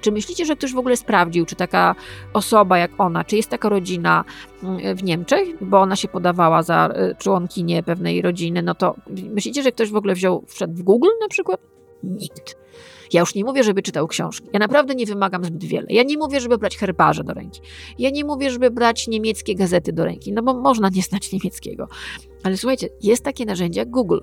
[0.00, 1.94] Czy myślicie, że ktoś w ogóle sprawdził, czy taka
[2.32, 4.24] osoba jak ona, czy jest taka rodzina
[4.62, 8.94] mm, w Niemczech, bo ona się podawała za e, członkinię pewnej rodziny, no to
[9.30, 11.60] myślicie, że ktoś w ogóle wziął, wszedł w Google na przykład?
[12.02, 12.59] Nikt.
[13.12, 14.48] Ja już nie mówię, żeby czytał książki.
[14.52, 15.86] Ja naprawdę nie wymagam zbyt wiele.
[15.90, 17.60] Ja nie mówię, żeby brać herbarze do ręki.
[17.98, 21.88] Ja nie mówię, żeby brać niemieckie gazety do ręki, no bo można nie znać niemieckiego.
[22.42, 24.18] Ale słuchajcie, jest takie narzędzie jak Google.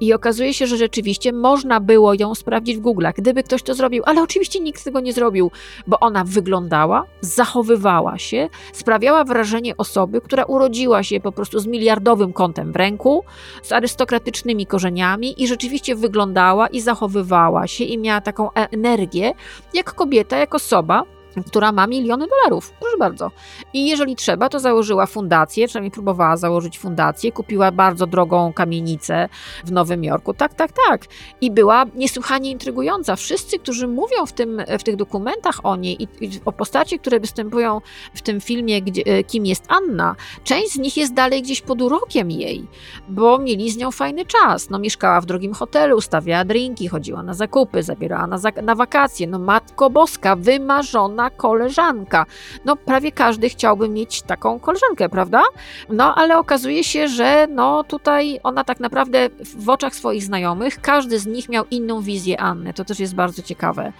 [0.00, 4.02] I okazuje się, że rzeczywiście można było ją sprawdzić w Google, gdyby ktoś to zrobił,
[4.06, 5.50] ale oczywiście nikt tego nie zrobił,
[5.86, 12.32] bo ona wyglądała, zachowywała się, sprawiała wrażenie osoby, która urodziła się po prostu z miliardowym
[12.32, 13.24] kątem w ręku,
[13.62, 19.32] z arystokratycznymi korzeniami i rzeczywiście wyglądała i zachowywała się i miała taką energię,
[19.74, 21.02] jak kobieta, jak osoba,
[21.46, 22.72] która ma miliony dolarów.
[22.80, 23.30] Proszę bardzo.
[23.72, 29.28] I jeżeli trzeba, to założyła fundację, przynajmniej próbowała założyć fundację, kupiła bardzo drogą kamienicę
[29.64, 30.34] w Nowym Jorku.
[30.34, 31.06] Tak, tak, tak.
[31.40, 33.16] I była niesłychanie intrygująca.
[33.16, 37.20] Wszyscy, którzy mówią w, tym, w tych dokumentach o niej i, i o postaci, które
[37.20, 37.80] występują
[38.14, 41.82] w tym filmie, gdzie, e, kim jest Anna, część z nich jest dalej gdzieś pod
[41.82, 42.66] urokiem jej,
[43.08, 44.70] bo mieli z nią fajny czas.
[44.70, 49.26] No, mieszkała w drogim hotelu, stawiała drinki, chodziła na zakupy, zabierała na, na wakacje.
[49.26, 52.26] No, Matko Boska, wymarzona koleżanka.
[52.64, 55.42] No prawie każdy chciałby mieć taką koleżankę, prawda?
[55.88, 61.18] No ale okazuje się, że no tutaj ona tak naprawdę w oczach swoich znajomych, każdy
[61.18, 62.74] z nich miał inną wizję Anny.
[62.74, 63.92] To też jest bardzo ciekawe.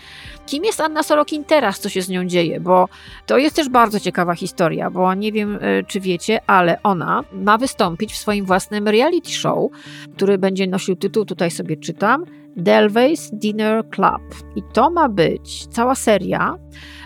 [0.46, 2.61] Kim jest Anna Sorokin teraz, co się z nią dzieje?
[2.61, 2.88] Bo
[3.26, 7.59] to jest też bardzo ciekawa historia, bo nie wiem, e, czy wiecie, ale ona ma
[7.59, 9.70] wystąpić w swoim własnym reality show,
[10.16, 12.24] który będzie nosił tytuł, tutaj sobie czytam,
[12.57, 14.23] Delvey's Dinner Club.
[14.57, 16.59] I to ma być cała seria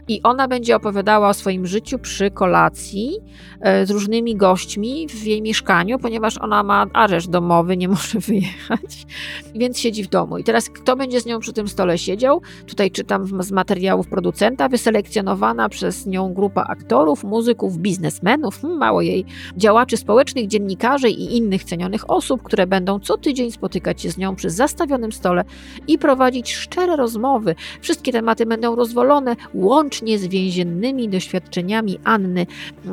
[0.09, 3.19] i ona będzie opowiadała o swoim życiu przy kolacji
[3.61, 9.07] e, z różnymi gośćmi w jej mieszkaniu, ponieważ ona ma areszt domowy, nie może wyjechać,
[9.55, 10.39] więc siedzi w domu.
[10.39, 12.41] I teraz kto będzie z nią przy tym stole siedział?
[12.67, 19.25] Tutaj czytam z materiałów producenta, wyselekcjonowana przez nią grupa aktorów, muzyków, biznesmenów, hmm, mało jej,
[19.57, 24.37] działaczy społecznych, dziennikarzy i innych cenionych osób, które będą co tydzień spotykać się z nią
[24.37, 25.32] przy zastawionym stole
[25.89, 27.55] i prowadzić szczere rozmowy.
[27.81, 32.47] Wszystkie tematy będą rozwolone, łącznie łącznie z więziennymi doświadczeniami Anny,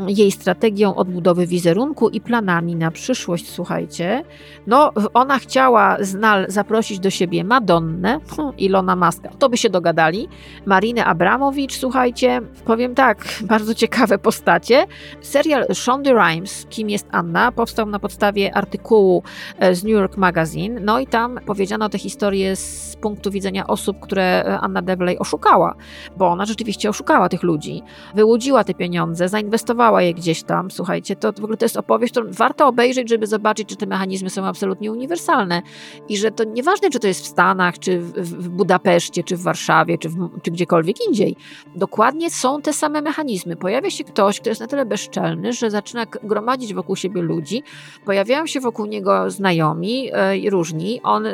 [0.08, 3.50] jej strategią odbudowy wizerunku i planami na przyszłość.
[3.50, 4.24] Słuchajcie,
[4.68, 10.28] no ona chciała znal zaprosić do siebie Madonnę, hm, Ilona Maska, to by się dogadali,
[10.66, 14.86] Marinę Abramowicz, słuchajcie, powiem tak, bardzo ciekawe postacie.
[15.22, 19.24] Serial Shonda Rhimes, kim jest Anna, powstał na podstawie artykułu
[19.60, 23.68] e, z New York Magazine, no i tam powiedziano tę historię historię z punktu widzenia
[23.68, 25.76] osób, które Anna Devley oszukała,
[26.18, 27.82] bo ona rzeczywiście oszukała tych ludzi,
[28.16, 30.72] wyłudziła te pieniądze, zainwestowała je gdzieś tam.
[30.72, 34.30] Słuchajcie, to w ogóle to jest opowieść, którą warto obejrzeć, żeby zobaczyć, czy te mechanizmy
[34.30, 35.62] są absolutnie uniwersalne
[36.10, 39.42] i że to nieważne, czy to jest w Stanach, czy w, w Budapeszcie, czy w
[39.42, 41.36] Warszawie, czy, w, czy gdziekolwiek indziej.
[41.76, 43.56] Dokładnie są te same mechanizmy.
[43.56, 47.64] Pojawia się ktoś, kto jest na tyle bezczelny, że zaczyna gromadzić wokół siebie ludzi,
[48.06, 51.32] pojawiają się wokół niego znajomi e, różni, on e,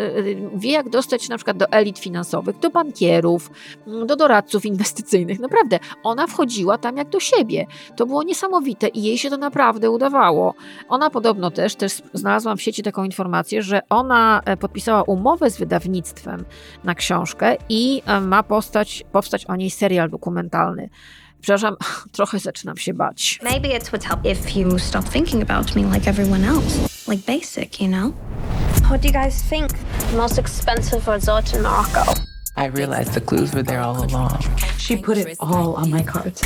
[0.56, 3.52] wie, jak dostać na przykład do elit finansowych, do bankierów,
[4.06, 5.40] do doradców inwestycyjnych.
[5.40, 7.66] Naprawdę, ona wchodziła tam jak do siebie.
[7.96, 10.54] To było niesamowite i jej się to naprawdę udawało.
[10.90, 15.58] Ona podobno też, też znalazłam w sieci taką informację, że ona e, podpisała umowę z
[15.58, 16.46] wydawnictwem
[16.84, 20.90] na książkę i ma postać, powstać o niej serial dokumentalny.
[21.42, 21.76] Przepraszam,
[22.18, 23.40] trochę zaczynam się bać.
[23.44, 26.95] Maybe it's what's help if you stop thinking about me like everyone else.
[27.08, 28.14] Like basic, you know?
[28.90, 29.72] What do you guys think?
[30.16, 32.02] Most expensive resort in Morocco.
[32.56, 34.42] I realized the clues were there all along.
[34.80, 36.42] She put it all on my cards.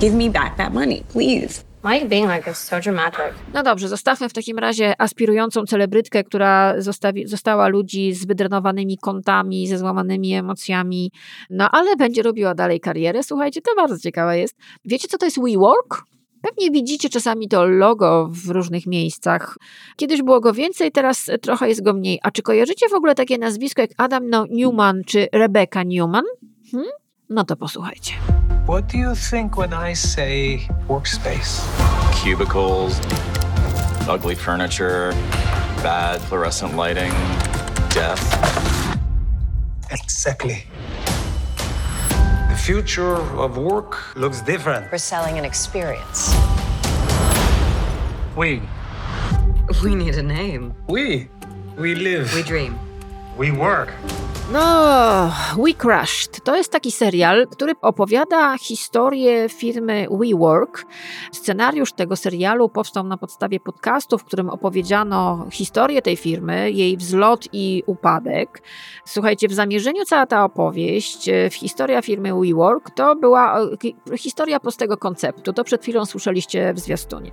[0.00, 1.64] Give me back that money, please.
[1.82, 3.34] Mike being like is so dramatic.
[3.54, 9.68] No dobrze, zostawmy w takim razie aspirującą celebrytkę, która zostawi, została ludzi z wydrenowanymi kątami,
[9.68, 11.12] ze złamanymi emocjami,
[11.50, 13.22] no ale będzie robiła dalej karierę.
[13.22, 14.56] Słuchajcie, to bardzo ciekawe jest.
[14.84, 16.04] Wiecie, co to jest WeWork?
[16.46, 19.56] Pewnie widzicie czasami to logo w różnych miejscach.
[19.96, 22.20] Kiedyś było go więcej, teraz trochę jest go mniej.
[22.22, 26.24] A czy kojarzycie w ogóle takie nazwisko jak Adam no, Newman czy Rebecca Newman?
[26.72, 26.90] Hmm?
[27.28, 28.12] No to posłuchajcie.
[28.64, 31.62] What do you think when I say workspace?
[32.24, 33.00] Cubicles,
[34.16, 35.14] ugly furniture,
[35.82, 37.14] bad fluorescent lighting,
[37.94, 38.22] death.
[39.90, 40.75] Exactly.
[42.66, 44.90] The future of work looks different.
[44.90, 46.34] We're selling an experience.
[48.34, 48.60] We.
[49.84, 50.74] We need a name.
[50.88, 51.28] We.
[51.76, 52.34] We live.
[52.34, 52.76] We dream.
[53.36, 53.92] We work.
[54.52, 55.32] No,
[55.64, 60.86] We Crashed to jest taki serial, który opowiada historię firmy WeWork.
[61.32, 67.48] Scenariusz tego serialu powstał na podstawie podcastu, w którym opowiedziano historię tej firmy, jej wzlot
[67.52, 68.62] i upadek.
[69.04, 73.60] Słuchajcie, w zamierzeniu cała ta opowieść, e, historia firmy WeWork, to była
[74.10, 75.52] e, historia prostego konceptu.
[75.52, 77.30] To przed chwilą słyszeliście w zwiastunie.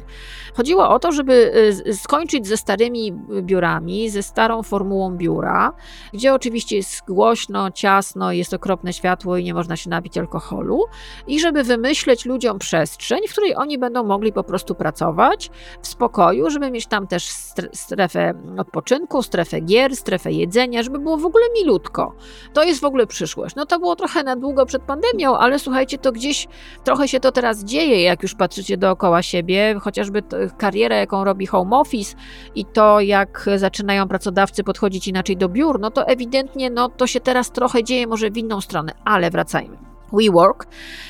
[0.53, 1.53] Chodziło o to, żeby
[1.87, 5.73] e, skończyć ze starymi biurami, ze starą formułą biura,
[6.13, 10.83] gdzie oczywiście głośno, ciasno, jest okropne światło i nie można się napić alkoholu,
[11.27, 16.49] i żeby wymyśleć ludziom przestrzeń, w której oni będą mogli po prostu pracować w spokoju,
[16.49, 17.29] żeby mieć tam też
[17.73, 22.15] strefę odpoczynku, strefę gier, strefę jedzenia, żeby było w ogóle milutko.
[22.53, 23.55] To jest w ogóle przyszłość.
[23.55, 26.47] No to było trochę na długo przed pandemią, ale słuchajcie, to gdzieś
[26.83, 30.23] trochę się to teraz dzieje, jak już patrzycie dookoła siebie, chociażby
[30.57, 32.15] karierę, jaką robi home office
[32.55, 37.19] i to, jak zaczynają pracodawcy podchodzić inaczej do biur, no to ewidentnie no, to się
[37.19, 39.77] teraz trochę dzieje może w inną stronę, ale wracajmy.
[40.13, 40.67] WeWork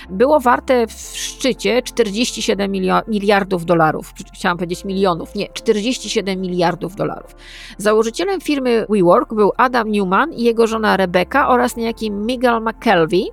[0.10, 2.72] było warte w szczycie 47
[3.08, 4.14] miliardów dolarów.
[4.34, 7.36] Chciałam powiedzieć milionów, nie, 47 miliardów dolarów.
[7.78, 13.26] Założycielem firmy WeWork był Adam Newman i jego żona Rebecca oraz niejaki Miguel McKelvey.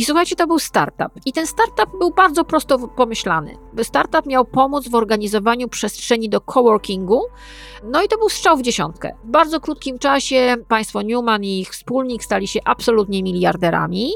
[0.00, 1.08] I słuchajcie, to był startup.
[1.26, 3.56] I ten startup był bardzo prosto pomyślany.
[3.82, 7.22] Startup miał pomóc w organizowaniu przestrzeni do coworkingu.
[7.84, 9.14] No i to był strzał w dziesiątkę.
[9.24, 14.10] W bardzo krótkim czasie państwo Newman i ich wspólnik stali się absolutnie miliarderami.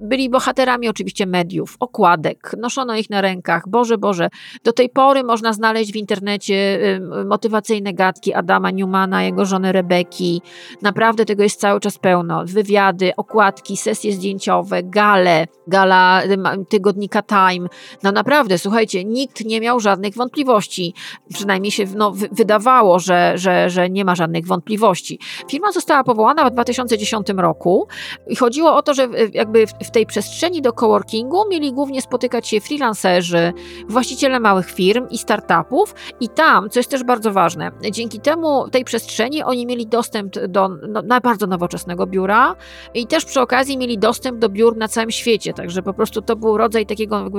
[0.00, 3.68] Byli bohaterami oczywiście mediów, okładek, noszono ich na rękach.
[3.68, 4.28] Boże, Boże,
[4.64, 6.80] do tej pory można znaleźć w internecie
[7.26, 10.42] motywacyjne gadki Adama Newmana, jego żony Rebeki.
[10.82, 12.42] Naprawdę tego jest cały czas pełno.
[12.44, 15.27] Wywiady, okładki, sesje zdjęciowe, gale,
[15.66, 16.22] gala
[16.68, 17.68] tygodnika Time.
[18.02, 20.94] No naprawdę, słuchajcie, nikt nie miał żadnych wątpliwości.
[21.34, 25.18] Przynajmniej się no, wydawało, że, że, że nie ma żadnych wątpliwości.
[25.50, 27.88] Firma została powołana w 2010 roku
[28.26, 32.60] i chodziło o to, że jakby w tej przestrzeni do coworkingu mieli głównie spotykać się
[32.60, 33.52] freelancerzy,
[33.88, 38.84] właściciele małych firm i startupów i tam, co jest też bardzo ważne, dzięki temu tej
[38.84, 42.56] przestrzeni oni mieli dostęp do no, bardzo nowoczesnego biura
[42.94, 46.36] i też przy okazji mieli dostęp do biur na całym świecie, także po prostu to
[46.36, 47.30] był rodzaj takiego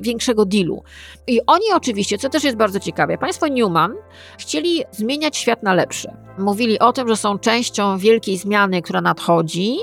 [0.00, 0.82] większego dealu.
[1.26, 3.94] I oni oczywiście, co też jest bardzo ciekawe, państwo Newman
[4.38, 6.16] chcieli zmieniać świat na lepsze.
[6.38, 9.76] Mówili o tym, że są częścią wielkiej zmiany, która nadchodzi.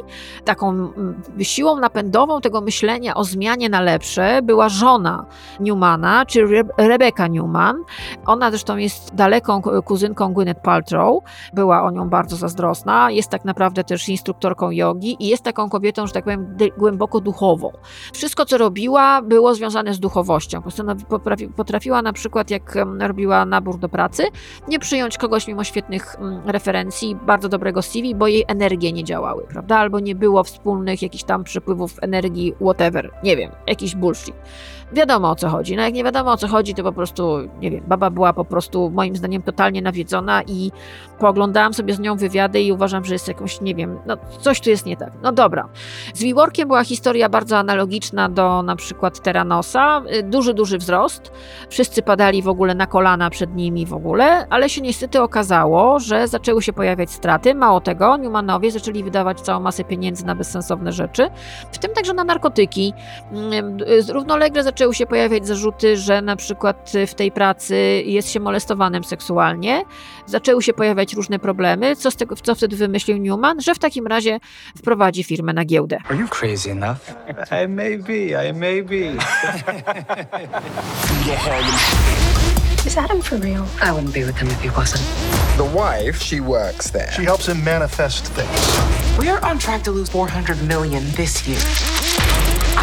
[0.45, 0.91] Taką
[1.41, 5.25] siłą napędową tego myślenia o zmianie na lepsze była żona
[5.59, 7.75] Newmana, czy Rebecca Newman.
[8.25, 11.23] Ona zresztą jest daleką kuzynką Gwyneth Paltrow.
[11.53, 13.11] Była o nią bardzo zazdrosna.
[13.11, 17.32] Jest tak naprawdę też instruktorką jogi i jest taką kobietą, że tak powiem, głęboko duchową
[17.33, 17.71] duchową.
[18.13, 20.61] Wszystko, co robiła, było związane z duchowością.
[21.55, 24.23] Potrafiła na przykład, jak robiła nabór do pracy,
[24.67, 26.15] nie przyjąć kogoś mimo świetnych
[26.45, 29.77] referencji, bardzo dobrego CV, bo jej energie nie działały, prawda?
[29.77, 34.35] Albo nie było wspólnych jakichś tam przepływów energii, whatever, nie wiem, jakiś bullshit
[34.93, 35.75] wiadomo o co chodzi.
[35.75, 38.45] No jak nie wiadomo o co chodzi, to po prostu, nie wiem, baba była po
[38.45, 40.71] prostu moim zdaniem totalnie nawiedzona i
[41.19, 44.69] pooglądałam sobie z nią wywiady i uważam, że jest jakąś, nie wiem, no coś tu
[44.69, 45.13] jest nie tak.
[45.21, 45.69] No dobra.
[46.13, 50.01] Z WeWorkiem była historia bardzo analogiczna do na przykład Teranosa.
[50.13, 51.31] Y, duży, duży wzrost.
[51.69, 56.27] Wszyscy padali w ogóle na kolana przed nimi w ogóle, ale się niestety okazało, że
[56.27, 57.55] zaczęły się pojawiać straty.
[57.55, 61.29] Mało tego, Newmanowie zaczęli wydawać całą masę pieniędzy na bezsensowne rzeczy,
[61.71, 62.93] w tym także na narkotyki.
[63.31, 63.77] Mm,
[64.09, 67.75] y, równolegle zaczęły zaczęły się pojawiać zarzuty, że na przykład w tej pracy
[68.05, 69.83] jest się molestowanym seksualnie.
[70.25, 71.95] Zaczęły się pojawiać różne problemy.
[71.95, 73.61] Co, z tego, co wtedy wymyślił Newman?
[73.61, 74.39] Że w takim razie
[74.77, 75.97] wprowadzi firmę na giełdę.
[76.09, 76.97] Are you crazy enough?
[77.65, 78.95] I may be, I may be.
[82.85, 83.65] Is Adam for real?
[83.81, 85.03] I wouldn't be with him if he wasn't.
[85.57, 87.11] The wife, she works there.
[87.11, 89.17] She helps him manifest things.
[89.17, 92.02] We are on track to lose 400 million this year.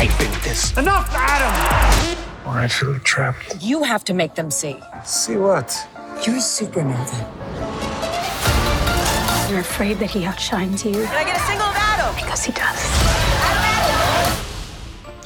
[0.01, 0.75] I built this.
[0.79, 2.17] Enough, Adam!
[2.47, 3.63] Or I feel trapped.
[3.63, 4.79] You have to make them see.
[5.05, 5.77] See what?
[6.27, 7.21] You're a supernova.
[9.51, 10.95] You're afraid that he outshines you.
[10.95, 12.15] Can I get a single of Adam?
[12.15, 12.81] Because he does.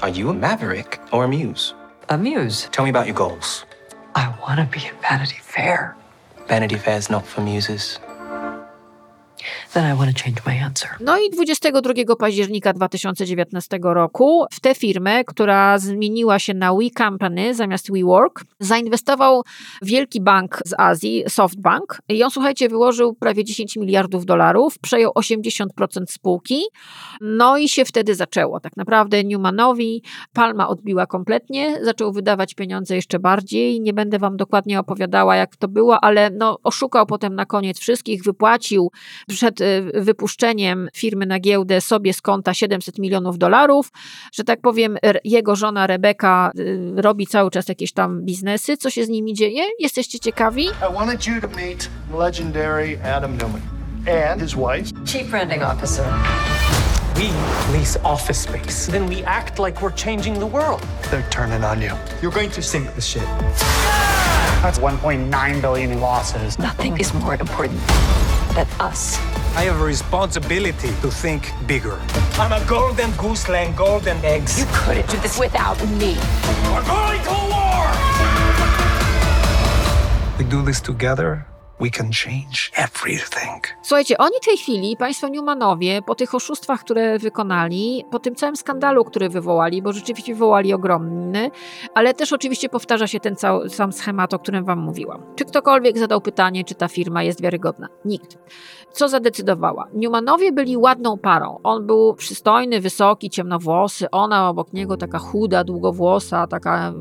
[0.03, 1.75] Are you a maverick or a muse?
[2.09, 2.68] A muse.
[2.72, 3.66] Tell me about your goals.
[4.16, 5.95] I want to be in Vanity Fair.
[6.49, 8.01] Vanity Fair's not for muses.
[9.73, 10.89] Then I want to change my answer.
[11.01, 17.55] No i 22 października 2019 roku w tę firmę, która zmieniła się na We Company
[17.55, 19.43] zamiast WeWork, zainwestował
[19.83, 21.99] wielki bank z Azji, SoftBank.
[22.09, 25.67] I on, słuchajcie, wyłożył prawie 10 miliardów dolarów, przejął 80%
[26.09, 26.63] spółki.
[27.21, 28.61] No i się wtedy zaczęło.
[28.61, 33.81] Tak naprawdę Newmanowi palma odbiła kompletnie, zaczął wydawać pieniądze jeszcze bardziej.
[33.81, 38.25] Nie będę wam dokładnie opowiadała, jak to było, ale no, oszukał potem na koniec wszystkich,
[38.25, 38.91] wypłacił
[39.35, 43.93] przed y, wypuszczeniem firmy na giełdę sobie z konta 700 milionów dolarów,
[44.32, 48.76] że tak powiem, jego żona Rebeka y, robi cały czas jakieś tam biznesy.
[48.76, 49.62] Co się z nimi dzieje?
[49.78, 50.64] Jesteście ciekawi?
[50.64, 53.62] I wanted you to meet legendary Adam Newman
[54.09, 54.93] and his wife.
[55.05, 56.05] Chief branding officer.
[57.14, 57.30] We
[57.72, 58.93] lease office space.
[58.93, 60.82] Then we act like we're changing the world.
[61.11, 61.93] They're turning on you.
[62.20, 63.28] You're going to sink the ship.
[64.62, 66.59] That's 1.9 billion in losses.
[66.59, 67.80] Nothing is more important
[68.55, 69.19] than us.
[69.57, 72.01] I have a responsibility to think bigger.
[72.39, 74.59] I'm a golden goose laying golden eggs.
[74.59, 76.17] You couldn't do this without me.
[76.71, 77.87] We're going to war!
[80.39, 81.47] We do this together,
[81.81, 83.66] we can change everything.
[83.83, 89.05] Słuchajcie, oni tej chwili, państwo Newmanowie, po tych oszustwach, które wykonali, po tym całym skandalu,
[89.05, 91.51] który wywołali, bo rzeczywiście wywołali ogromny,
[91.95, 95.22] ale też oczywiście powtarza się ten cały, sam schemat, o którym wam mówiłam.
[95.37, 97.89] Czy ktokolwiek zadał pytanie, czy ta firma jest wiarygodna?
[98.05, 98.39] Nikt.
[98.93, 99.89] Co zadecydowała?
[99.95, 101.61] Newmanowie byli ładną parą.
[101.62, 106.93] On był przystojny, wysoki, ciemnowłosy, ona obok niego taka chuda, długowłosa, taka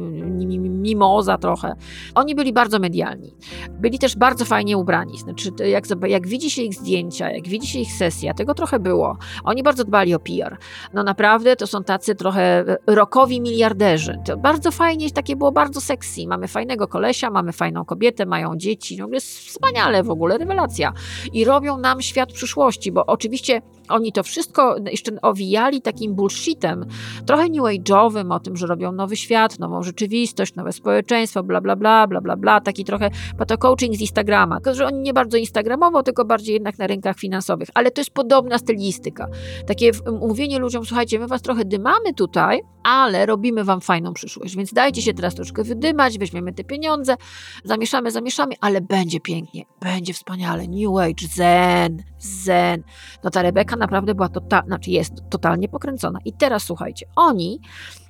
[0.69, 1.75] mimoza trochę.
[2.15, 3.35] Oni byli bardzo medialni.
[3.69, 5.17] Byli też bardzo fajnie ubrani.
[5.17, 9.17] Znaczy, jak, jak widzi się ich zdjęcia, jak widzi się ich sesja, tego trochę było.
[9.43, 10.57] Oni bardzo dbali o PR.
[10.93, 14.19] No naprawdę to są tacy trochę rokowi miliarderzy.
[14.25, 16.27] To bardzo fajnie, takie było bardzo sexy.
[16.27, 18.97] Mamy fajnego kolesia, mamy fajną kobietę, mają dzieci.
[18.97, 20.93] No jest wspaniale w ogóle, rewelacja.
[21.33, 23.61] I robią nam świat przyszłości, bo oczywiście
[23.93, 26.85] oni to wszystko jeszcze owijali takim bullshitem,
[27.25, 31.75] trochę new age'owym, o tym, że robią nowy świat, nową rzeczywistość, nowe społeczeństwo, bla, bla,
[31.75, 35.37] bla, bla, bla, bla, taki trochę pato coaching z Instagrama, tylko że oni nie bardzo
[35.37, 39.27] instagramowo, tylko bardziej jednak na rynkach finansowych, ale to jest podobna stylistyka.
[39.67, 39.91] Takie
[40.21, 45.01] mówienie ludziom, słuchajcie, my was trochę dymamy tutaj, ale robimy wam fajną przyszłość, więc dajcie
[45.01, 47.15] się teraz troszkę wydymać, weźmiemy te pieniądze,
[47.63, 52.83] zamieszamy, zamieszamy, ale będzie pięknie, będzie wspaniale, new age, zen, zen.
[53.23, 56.19] No ta Rebeka naprawdę była totalnie, znaczy jest totalnie pokręcona.
[56.25, 57.59] I teraz słuchajcie, oni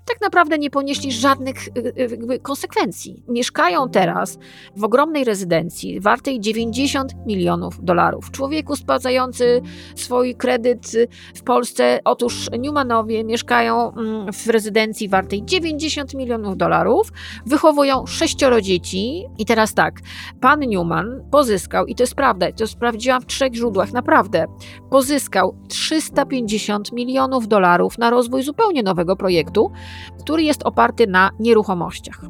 [0.05, 3.23] tak naprawdę nie ponieśli żadnych y, y, konsekwencji.
[3.27, 4.39] Mieszkają teraz
[4.75, 8.31] w ogromnej rezydencji wartej 90 milionów dolarów.
[8.31, 9.61] Człowieku spłacający
[9.95, 10.91] swój kredyt
[11.35, 17.11] w Polsce, otóż Newmanowie mieszkają mm, w rezydencji wartej 90 milionów dolarów,
[17.45, 19.99] wychowują sześcioro dzieci i teraz tak,
[20.41, 24.45] pan Newman pozyskał, i to jest prawda, to sprawdziłam w trzech źródłach, naprawdę,
[24.89, 29.71] pozyskał 350 milionów dolarów na rozwój zupełnie nowego projektu,
[30.19, 32.21] który jest oparty na nieruchomościach.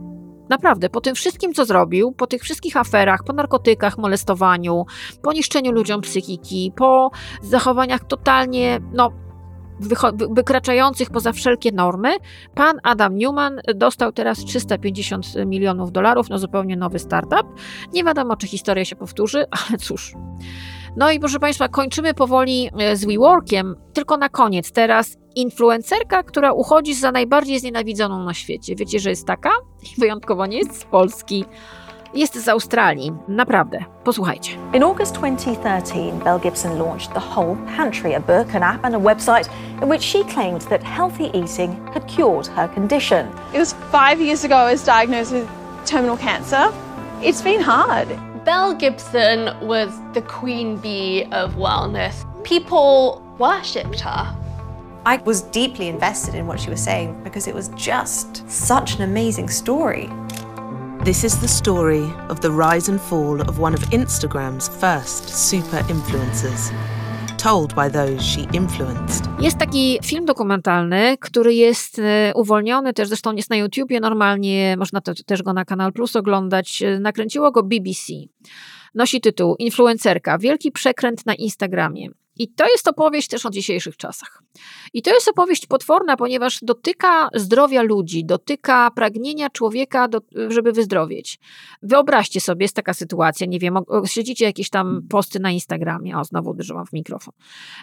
[0.49, 4.85] Naprawdę, po tym wszystkim, co zrobił, po tych wszystkich aferach, po narkotykach, molestowaniu,
[5.21, 7.11] po niszczeniu ludziom psychiki, po
[7.41, 9.11] zachowaniach totalnie, no,
[10.29, 12.09] wykraczających poza wszelkie normy.
[12.55, 17.47] Pan Adam Newman dostał teraz 350 milionów dolarów na zupełnie nowy startup.
[17.93, 20.13] Nie wiadomo, czy historia się powtórzy, ale cóż.
[20.97, 23.75] No i proszę Państwa, kończymy powoli e, z WeWorkiem.
[23.93, 28.75] Tylko na koniec teraz influencerka, która uchodzi za najbardziej znienawidzoną na świecie.
[28.75, 29.49] Wiecie, że jest taka?
[29.97, 31.45] Wyjątkowo nie jest z Polski.
[32.13, 33.13] Jest z Australii.
[33.27, 33.85] Naprawdę.
[34.03, 34.51] Posłuchajcie.
[34.73, 38.99] In August 2013, Belle Gibson launched the Whole Pantry, a book, an app and a
[38.99, 39.49] website
[39.81, 43.27] in which she claimed that healthy eating had cured her condition.
[43.53, 45.47] It was five years ago I was diagnosed with
[45.85, 46.71] terminal cancer.
[47.23, 48.07] It's been hard.
[48.45, 52.25] Belle Gibson was the queen bee of wellness.
[52.43, 54.42] People worshipped her.
[55.05, 59.01] I was deeply invested in what she was saying because it was just such an
[59.01, 60.09] amazing story.
[61.03, 65.79] This is the story of the rise and fall of one of Instagram's first super
[65.89, 66.71] influencers.
[67.37, 69.25] Told by those she influenced.
[69.39, 75.01] Jest taki film dokumentalny, który jest e, uwolniony, też zresztą jest na YouTubie normalnie, można
[75.01, 76.81] to, też go na Kanal Plus oglądać.
[76.81, 78.13] E, nakręciło go BBC.
[78.95, 82.09] Nosi tytuł Influencerka, wielki przekręt na Instagramie.
[82.35, 84.43] I to jest opowieść też o dzisiejszych czasach.
[84.93, 91.39] I to jest opowieść potworna, ponieważ dotyka zdrowia ludzi, dotyka pragnienia człowieka, do, żeby wyzdrowieć.
[91.81, 96.49] Wyobraźcie sobie, jest taka sytuacja, nie wiem, śledzicie jakieś tam posty na Instagramie, o znowu
[96.49, 97.33] uderzyłam w mikrofon.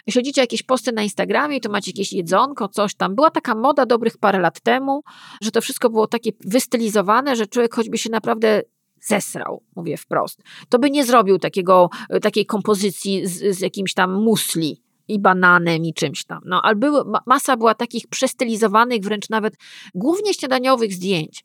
[0.09, 3.15] Śledzicie jakieś posty na Instagramie to macie jakieś jedzonko, coś tam.
[3.15, 5.03] Była taka moda dobrych parę lat temu,
[5.41, 8.61] że to wszystko było takie wystylizowane, że człowiek choćby się naprawdę
[9.01, 14.23] zesrał, mówię wprost, to by nie zrobił takiego, e, takiej kompozycji z, z jakimś tam
[14.23, 16.41] musli i bananem i czymś tam.
[16.45, 19.53] No, ale były, masa była takich przestylizowanych, wręcz nawet
[19.95, 21.43] głównie śniadaniowych zdjęć.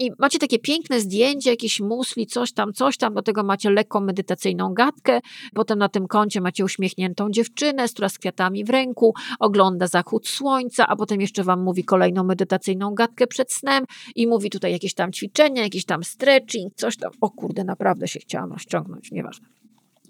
[0.00, 4.00] I macie takie piękne zdjęcie, jakieś musli, coś tam, coś tam, do tego macie lekką
[4.00, 5.20] medytacyjną gadkę,
[5.54, 10.86] potem na tym koncie macie uśmiechniętą dziewczynę, która z kwiatami w ręku, ogląda zachód słońca,
[10.86, 13.84] a potem jeszcze wam mówi kolejną medytacyjną gadkę przed snem
[14.14, 17.10] i mówi tutaj jakieś tam ćwiczenia, jakiś tam stretching, coś tam.
[17.20, 19.59] O kurde, naprawdę się chciałam rozciągnąć, nieważne.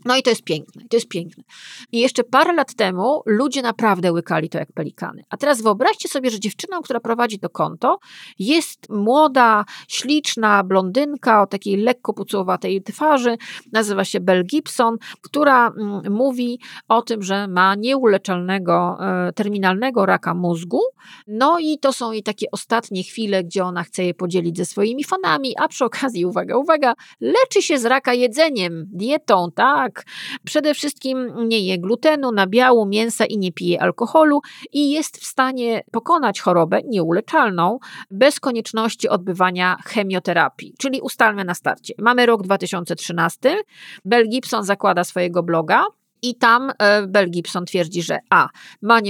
[0.04, 1.44] No i to jest piękne, to jest piękne.
[1.92, 5.24] I jeszcze parę lat temu ludzie naprawdę łykali to jak pelikany.
[5.30, 7.98] A teraz wyobraźcie sobie, że dziewczyną, która prowadzi to konto,
[8.38, 13.36] jest młoda, śliczna blondynka o takiej lekko pucułowatej twarzy,
[13.72, 20.34] nazywa się Belle Gibson, która mm, mówi o tym, że ma nieuleczalnego, e, terminalnego raka
[20.34, 20.80] mózgu.
[21.26, 25.04] No i to są jej takie ostatnie chwile, gdzie ona chce je podzielić ze swoimi
[25.04, 29.89] fanami, a przy okazji, uwaga, uwaga, leczy się z raka jedzeniem, dietą, tak?
[29.90, 30.04] Tak.
[30.44, 34.40] Przede wszystkim nie je glutenu, nabiału, mięsa i nie pije alkoholu
[34.72, 37.78] i jest w stanie pokonać chorobę nieuleczalną
[38.10, 40.74] bez konieczności odbywania chemioterapii.
[40.78, 41.94] Czyli ustalmy na starcie.
[41.98, 43.56] Mamy rok 2013.
[44.04, 45.84] Bell Gibson zakłada swojego bloga.
[46.22, 48.48] I tam e, Bell Gibson twierdzi, że A
[48.82, 49.00] ma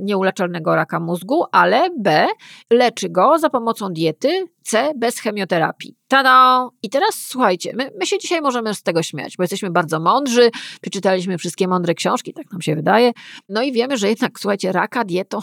[0.00, 2.26] nieuleczalnego raka mózgu, ale B
[2.70, 5.96] leczy go za pomocą diety, C bez chemioterapii.
[6.08, 6.68] Tada!
[6.82, 10.50] I teraz słuchajcie, my, my się dzisiaj możemy z tego śmiać, bo jesteśmy bardzo mądrzy,
[10.80, 13.12] przeczytaliśmy wszystkie mądre książki, tak nam się wydaje.
[13.48, 15.38] No i wiemy, że jednak, słuchajcie, raka dietą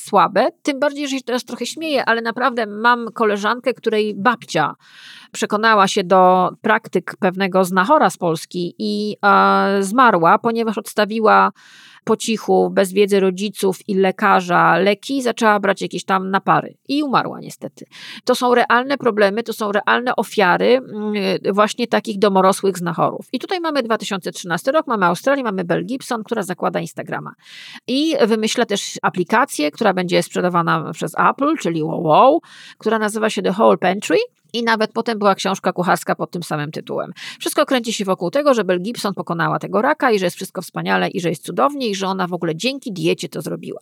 [0.00, 0.48] słabe.
[0.62, 4.74] Tym bardziej, że się teraz trochę śmieję, ale naprawdę mam koleżankę, której babcia
[5.32, 11.52] przekonała się do praktyk pewnego znachora z Polski i e, zmarła, ponieważ odstawiła
[12.04, 17.40] po cichu, bez wiedzy rodziców i lekarza leki, zaczęła brać jakieś tam napary i umarła
[17.40, 17.84] niestety.
[18.24, 21.14] To są realne problemy, to są realne ofiary mm,
[21.52, 23.26] właśnie takich domorosłych znachorów.
[23.32, 27.34] I tutaj mamy 2013 rok, mamy Australię, mamy Bell Gibson, która zakłada Instagrama.
[27.86, 32.40] I wymyśla też aplikację, która będzie sprzedawana przez Apple, czyli wow, wow
[32.78, 34.16] która nazywa się The Whole Pantry
[34.52, 37.12] i nawet potem była książka kucharska pod tym samym tytułem.
[37.40, 40.62] Wszystko kręci się wokół tego, że Bell Gibson pokonała tego raka i że jest wszystko
[40.62, 43.80] wspaniale i że jest cudownie i że ona w ogóle dzięki diecie to zrobiła.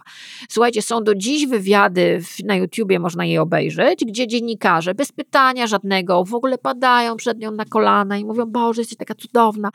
[0.49, 6.25] Słuchajcie, są do dziś wywiady na YouTubie, można je obejrzeć, gdzie dziennikarze bez pytania żadnego
[6.25, 9.71] w ogóle padają przed nią na kolana i mówią, Boże, jesteś taka cudowna,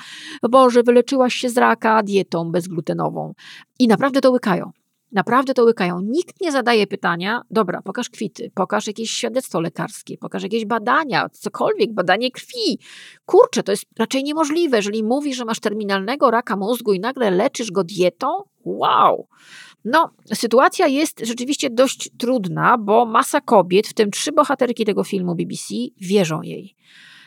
[0.50, 3.34] Boże, wyleczyłaś się z raka dietą bezglutenową.
[3.80, 4.83] I naprawdę to łykają.
[5.14, 6.02] Naprawdę to łykają.
[6.02, 11.94] Nikt nie zadaje pytania, dobra, pokaż kwity, pokaż jakieś świadectwo lekarskie, pokaż jakieś badania, cokolwiek,
[11.94, 12.80] badanie krwi.
[13.26, 14.78] Kurczę, to jest raczej niemożliwe.
[14.78, 18.28] Jeżeli mówisz, że masz terminalnego raka mózgu i nagle leczysz go dietą,
[18.66, 19.28] wow.
[19.86, 25.36] No, sytuacja jest rzeczywiście dość trudna, bo masa kobiet, w tym trzy bohaterki tego filmu
[25.36, 26.76] BBC, wierzą jej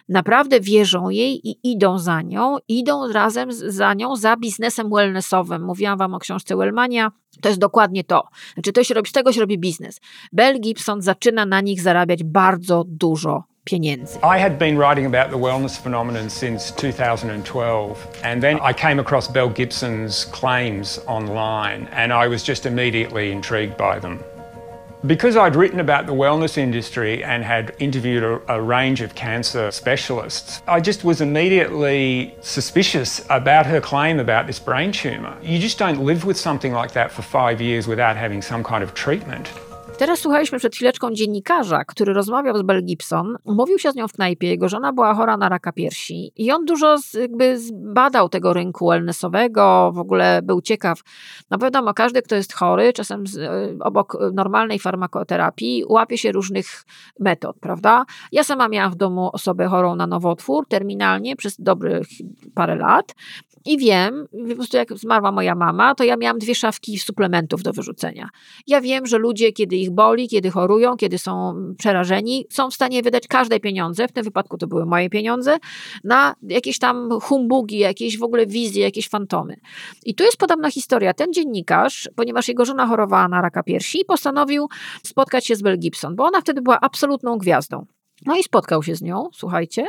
[0.09, 5.65] naprawdę wierzą jej i idą za nią, idą razem za nią za biznesem wellnessowym.
[5.65, 8.29] Mówiłam wam o książce Wellmania, to jest dokładnie to.
[8.55, 10.01] Znaczy to się robi, z tego się robi biznes.
[10.33, 14.19] Bell Gibson zaczyna na nich zarabiać bardzo dużo pieniędzy.
[14.23, 19.29] I had been writing about the wellness phenomenon since 2012, and then I came across
[19.29, 24.36] Bell Gibson's claims online, and I was just immediately intrigued by them.
[25.07, 29.71] Because I'd written about the wellness industry and had interviewed a, a, range of cancer
[29.71, 35.37] specialists, I just was immediately suspicious about her claim about this brain tumour.
[35.43, 38.83] You just don't live with something like that for five years without having some kind
[38.83, 39.53] of treatment.
[39.99, 44.13] Teraz słuchaliśmy przed chwileczką dziennikarza, który rozmawiał z Bell Gibson, umówił się z nią w
[44.13, 48.53] knajpie, jego żona była chora na raka piersi i on dużo z, jakby zbadał tego
[48.53, 51.01] rynku wellnessowego, w ogóle był ciekaw.
[51.51, 56.85] No wiadomo, każdy, kto jest chory, czasem z, obok normalnej farmakoterapii łapie się różnych
[57.21, 58.05] metod, prawda?
[58.33, 62.07] Ja sama miałam w domu osobę chorą na nowotwór terminalnie przez dobrych
[62.55, 63.15] parę lat
[63.67, 67.73] i wiem, po prostu jak zmarła moja mama, to ja miałam dwie szafki suplementów do
[67.73, 68.29] wyrzucenia.
[68.67, 73.29] Ja wiem, że ludzie, kiedy boli, kiedy chorują, kiedy są przerażeni, są w stanie wydać
[73.29, 75.59] każde pieniądze, w tym wypadku to były moje pieniądze,
[76.05, 79.57] na jakieś tam humbugi, jakieś w ogóle wizje, jakieś fantomy.
[80.05, 81.15] I tu jest podobna historia.
[81.15, 84.69] Ten dziennikarz, ponieważ jego żona chorowała na raka piersi, postanowił
[85.03, 87.87] spotkać się z Bell Gibson, bo ona wtedy była absolutną gwiazdą.
[88.27, 89.87] No i spotkał się z nią, słuchajcie.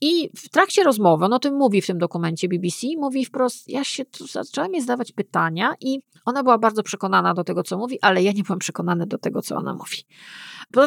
[0.00, 3.84] I w trakcie rozmowy, on o tym mówi w tym dokumencie BBC, mówi wprost, ja
[3.84, 8.22] się zaczęłam jej zadawać pytania i ona była bardzo przekonana do tego, co mówi, ale
[8.22, 9.96] ja nie byłam przekonany do tego, co ona mówi.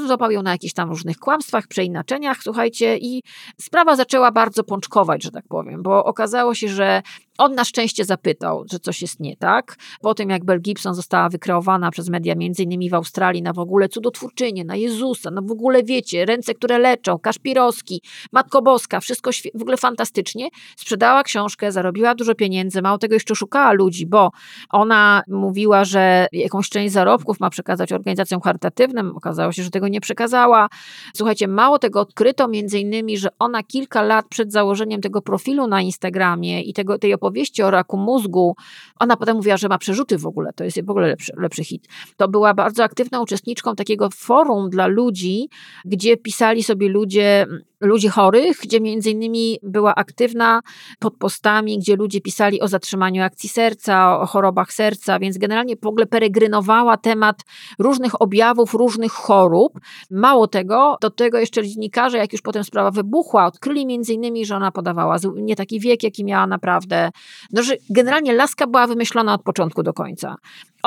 [0.06, 3.24] Złapał ją na jakichś tam różnych kłamstwach, przeinaczeniach, słuchajcie, i
[3.62, 7.02] sprawa zaczęła bardzo pączkować, że tak powiem, bo okazało się, że
[7.38, 9.76] on na szczęście zapytał, że coś jest nie tak.
[10.02, 13.60] Po tym, jak Bell Gibson została wykreowana przez media, między innymi w Australii, na w
[13.60, 18.02] ogóle cudotwórczynię, na Jezusa, no w ogóle wiecie, ręce, które leczą, Kaszpirowski,
[18.32, 20.48] Matko Boska, wszystko w ogóle fantastycznie.
[20.78, 24.32] Sprzedała książkę, zarobiła dużo pieniędzy, mało tego jeszcze szukała ludzi, bo
[24.70, 29.16] ona mówiła, że jakąś część zarobków ma przekazać organizacjom charytatywnym.
[29.16, 30.70] Okazało się, że tego nie przekazała.
[31.16, 35.82] Słuchajcie, mało tego odkryto między innymi, że ona kilka lat przed założeniem tego profilu na
[35.82, 38.56] Instagramie i tego, tej opowieści o raku mózgu,
[39.00, 41.88] ona potem mówiła, że ma przerzuty w ogóle, to jest w ogóle lepszy, lepszy hit.
[42.18, 45.50] To była bardzo aktywną uczestniczką takiego forum dla ludzi,
[45.86, 47.46] gdzie pisali sobie ludzie
[47.82, 50.62] ludzi chorych, gdzie między innymi była aktywna
[51.00, 55.88] pod postami, gdzie ludzie pisali o zatrzymaniu akcji serca, o chorobach serca, więc generalnie w
[55.88, 57.42] ogóle peregrynowała temat
[57.80, 59.80] różnych objawów, różnych chorób.
[60.12, 64.56] Mało tego, do tego jeszcze dziennikarze, jak już potem sprawa wybuchła, odkryli między innymi, że
[64.56, 67.10] ona podawała nie taki wiek, jaki miała naprawdę.
[67.52, 70.36] No, że generalnie laska była wymyślona od początku do końca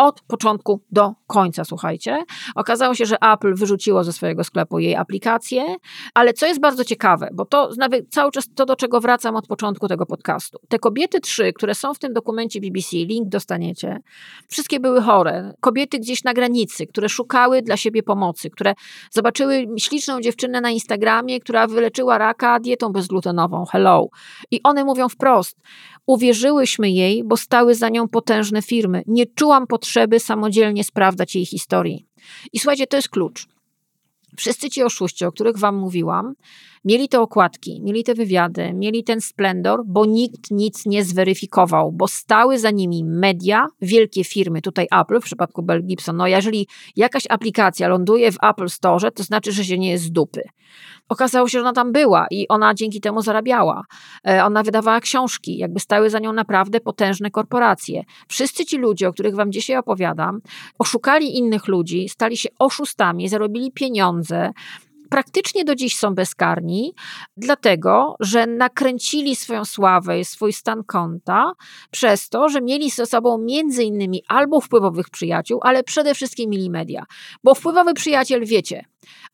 [0.01, 2.25] od początku do końca, słuchajcie.
[2.55, 5.77] Okazało się, że Apple wyrzuciło ze swojego sklepu jej aplikację,
[6.15, 7.71] ale co jest bardzo ciekawe, bo to
[8.11, 10.59] cały czas to, do czego wracam od początku tego podcastu.
[10.69, 13.99] Te kobiety trzy, które są w tym dokumencie BBC, link dostaniecie,
[14.49, 15.55] wszystkie były chore.
[15.61, 18.75] Kobiety gdzieś na granicy, które szukały dla siebie pomocy, które
[19.11, 23.65] zobaczyły śliczną dziewczynę na Instagramie, która wyleczyła raka dietą bezglutenową.
[23.73, 24.07] Hello.
[24.51, 25.57] I one mówią wprost,
[26.11, 29.03] Uwierzyłyśmy jej, bo stały za nią potężne firmy.
[29.07, 32.07] Nie czułam potrzeby samodzielnie sprawdzać jej historii.
[32.53, 33.47] I słuchajcie, to jest klucz.
[34.37, 36.35] Wszyscy ci oszuści, o których wam mówiłam,
[36.85, 42.09] mieli te okładki, mieli te wywiady, mieli ten splendor, bo nikt nic nie zweryfikował, bo
[42.09, 46.17] stały za nimi media, wielkie firmy, tutaj Apple w przypadku Bell Gibson.
[46.17, 46.67] No jeżeli
[46.97, 50.43] jakaś aplikacja ląduje w Apple Store, to znaczy, że się nie jest z dupy.
[51.09, 53.85] Okazało się, że ona tam była i ona dzięki temu zarabiała.
[54.29, 58.03] E, ona wydawała książki, jakby stały za nią naprawdę potężne korporacje.
[58.29, 60.41] Wszyscy ci ludzie, o których wam dzisiaj opowiadam,
[60.79, 64.53] oszukali innych ludzi, stali się oszustami, zarobili pieniądze,
[65.11, 66.95] praktycznie do dziś są bezkarni,
[67.37, 71.53] dlatego że nakręcili swoją sławę i swój stan konta
[71.91, 76.71] przez to, że mieli ze sobą między innymi albo wpływowych przyjaciół, ale przede wszystkim mieli
[76.71, 77.05] media.
[77.45, 78.85] Bo wpływowy przyjaciel, wiecie,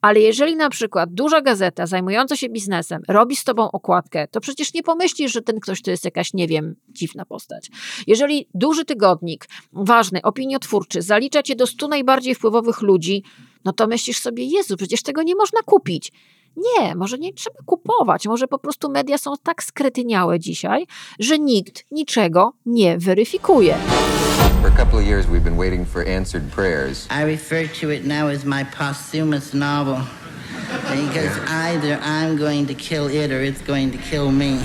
[0.01, 4.75] ale jeżeli na przykład duża gazeta zajmująca się biznesem robi z tobą okładkę, to przecież
[4.75, 7.71] nie pomyślisz, że ten ktoś to jest jakaś, nie wiem, dziwna postać.
[8.07, 13.23] Jeżeli duży tygodnik, ważny, opiniotwórczy, zalicza cię do stu najbardziej wpływowych ludzi,
[13.65, 16.13] no to myślisz sobie, Jezu, przecież tego nie można kupić.
[16.57, 20.87] Nie, może nie trzeba kupować, może po prostu media są tak skretyniałe dzisiaj,
[21.19, 23.77] że nikt niczego nie weryfikuje.
[24.67, 27.07] For a couple of years we've been waiting for answered prayers.
[27.09, 30.03] I refer to it now as my posthumous novel.
[30.91, 34.61] Because either I'm going to kill it or it's going to kill me.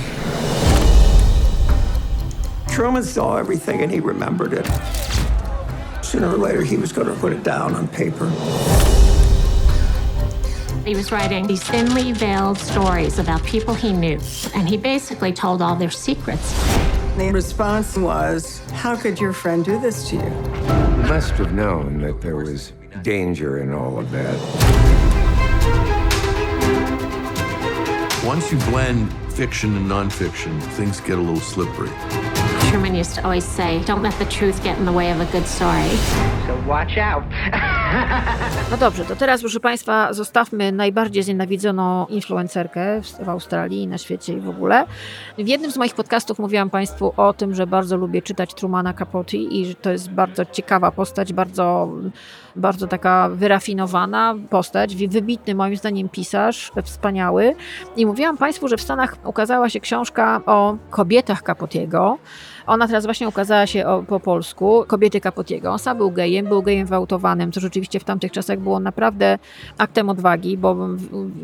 [2.68, 4.66] Truman saw everything and he remembered it.
[6.04, 8.28] Sooner or later, he was going to put it down on paper.
[10.84, 14.20] He was writing these thinly veiled stories about people he knew,
[14.56, 16.80] and he basically told all their secrets.
[17.18, 20.24] The response was, How could your friend do this to you?
[20.24, 24.38] You must have known that there was danger in all of that.
[28.26, 31.89] Once you blend fiction and nonfiction, things get a little slippery.
[32.70, 35.26] Truman used to always say, don't let the truth get in the way of a
[35.34, 35.89] good story.
[36.47, 37.24] So watch out.
[38.71, 44.33] No dobrze, to teraz, proszę Państwa, zostawmy najbardziej znienawidzoną influencerkę w, Australii i na świecie
[44.33, 44.85] i w ogóle.
[45.37, 49.37] W jednym z moich podcastów mówiłam Państwu o tym, że bardzo lubię czytać Trumana Capote
[49.37, 51.89] i że to jest bardzo ciekawa postać, bardzo,
[52.56, 57.56] bardzo taka wyrafinowana postać, wybitny moim zdaniem pisarz, wspaniały.
[57.95, 62.18] I mówiłam Państwu, że w Stanach ukazała się książka o kobietach Capotiego.
[62.68, 65.72] Ona teraz właśnie ukazała się o, po polsku, Kobiety Capotiego.
[65.72, 69.39] On sam był gejem, był gejem wyautowanym, co rzeczywiście w tamtych czasach było naprawdę
[69.78, 70.88] aktem odwagi, bo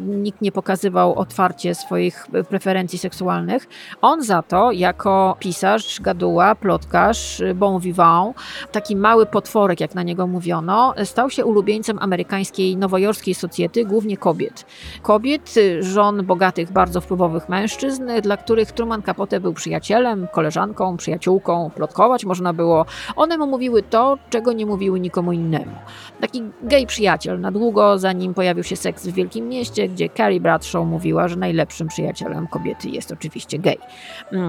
[0.08, 3.68] nikt nie pokazywał otwarcie swoich preferencji seksualnych.
[4.02, 8.38] On za to, jako pisarz, gaduła, plotkarz, bon vivant,
[8.72, 14.66] taki mały potworek, jak na niego mówiono, stał się ulubieńcem amerykańskiej, nowojorskiej socjety, głównie kobiet.
[15.02, 22.26] Kobiet, żon bogatych, bardzo wpływowych mężczyzn, dla których Truman Capote był przyjacielem, koleżanką, przyjaciółką, plotkować
[22.26, 22.86] można było.
[23.16, 25.76] One mu mówiły to, czego nie mówiły nikomu innemu.
[26.22, 30.86] Taki gej przyjaciel na długo, zanim pojawił się seks w Wielkim Mieście, gdzie Carrie Bradshaw
[30.86, 33.78] mówiła, że najlepszym przyjacielem kobiety jest oczywiście gej.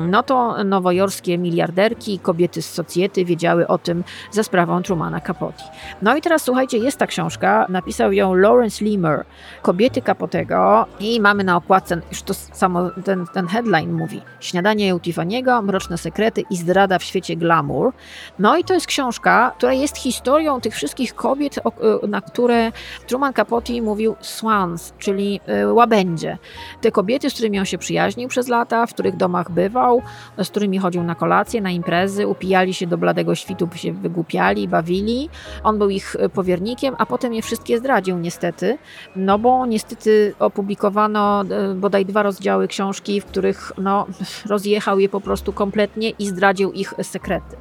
[0.09, 5.63] No to nowojorskie miliarderki, kobiety z socjety wiedziały o tym za sprawą Trumana Capote.
[6.03, 9.25] No i teraz słuchajcie, jest ta książka, napisał ją Lawrence Leamer,
[9.63, 14.99] Kobiety Capotego i mamy na okładce, już to samo ten, ten headline mówi, Śniadanie u
[14.99, 17.93] Tiffany'ego, Mroczne sekrety i zdrada w świecie glamour.
[18.39, 21.61] No i to jest książka, która jest historią tych wszystkich kobiet,
[22.09, 22.73] na które
[23.07, 26.39] Truman Capote mówił swans, czyli y, łabędzie.
[26.81, 30.03] Te kobiety, z którymi on się przyjaźnił przez lata, w których domach bywał,
[30.39, 35.29] z którymi chodził na kolacje, na imprezy, upijali się do bladego świtu, się wygłupiali, bawili.
[35.65, 38.79] On był ich powiernikiem, a potem je wszystkie zdradził niestety,
[39.17, 44.07] no bo niestety opublikowano y, bodaj dwa rozdziały książki, w których no,
[44.53, 47.57] rozjechał je po prostu kompletnie i zdradził ich sekrety.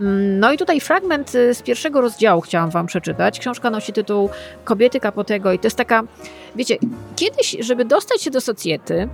[0.00, 3.38] Mm, no i tutaj fragment y, z pierwszego rozdziału chciałam wam przeczytać.
[3.38, 4.30] Książka nosi tytuł
[4.64, 6.02] Kobiety Kapotego i to jest taka,
[6.56, 6.76] wiecie,
[7.16, 9.08] kiedyś, żeby dostać się do socjety,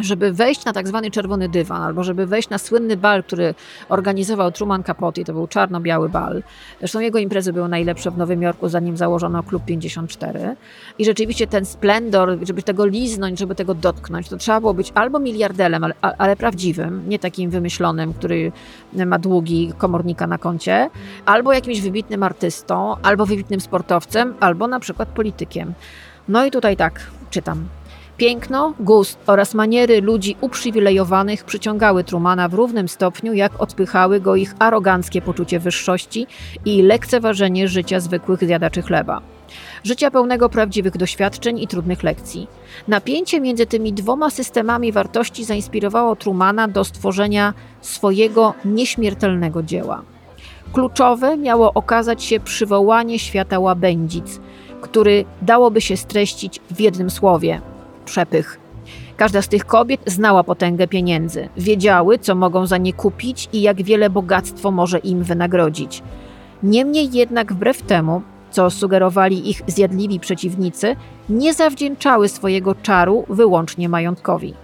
[0.00, 3.54] żeby wejść na tak zwany czerwony dywan, albo żeby wejść na słynny bal, który
[3.88, 6.42] organizował Truman Capote, to był czarno-biały bal.
[6.78, 10.56] Zresztą jego imprezy były najlepsze w Nowym Jorku, zanim założono Klub 54.
[10.98, 15.18] I rzeczywiście ten splendor, żeby tego liznąć, żeby tego dotknąć, to trzeba było być albo
[15.18, 18.52] miliardelem, ale, ale prawdziwym, nie takim wymyślonym, który
[19.06, 20.90] ma długi komornika na koncie,
[21.24, 25.74] albo jakimś wybitnym artystą, albo wybitnym sportowcem, albo na przykład politykiem.
[26.28, 27.68] No i tutaj tak, czytam.
[28.22, 34.54] Piękno, gust oraz maniery ludzi uprzywilejowanych przyciągały Trumana w równym stopniu, jak odpychały go ich
[34.58, 36.26] aroganckie poczucie wyższości
[36.64, 39.20] i lekceważenie życia zwykłych zjadaczy chleba.
[39.84, 42.46] Życia pełnego prawdziwych doświadczeń i trudnych lekcji.
[42.88, 50.02] Napięcie między tymi dwoma systemami wartości zainspirowało Trumana do stworzenia swojego nieśmiertelnego dzieła.
[50.72, 54.40] Kluczowe miało okazać się przywołanie świata łabędzic,
[54.80, 57.60] który dałoby się streścić w jednym słowie–
[58.12, 58.58] przepych.
[59.16, 63.82] Każda z tych kobiet znała potęgę pieniędzy, wiedziały, co mogą za nie kupić i jak
[63.82, 66.02] wiele bogactwo może im wynagrodzić.
[66.62, 70.96] Niemniej jednak, wbrew temu, co sugerowali ich zjadliwi przeciwnicy,
[71.28, 74.54] nie zawdzięczały swojego czaru wyłącznie majątkowi.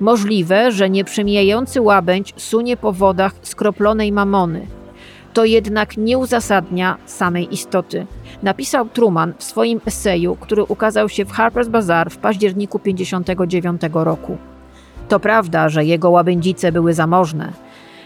[0.00, 4.66] Możliwe, że nieprzemijający łabędź sunie po wodach skroplonej mamony–
[5.38, 8.06] to jednak nie uzasadnia samej istoty.
[8.42, 14.38] Napisał Truman w swoim eseju, który ukazał się w Harper's Bazaar w październiku 1959 roku.
[15.08, 17.52] To prawda, że jego łabędzice były zamożne.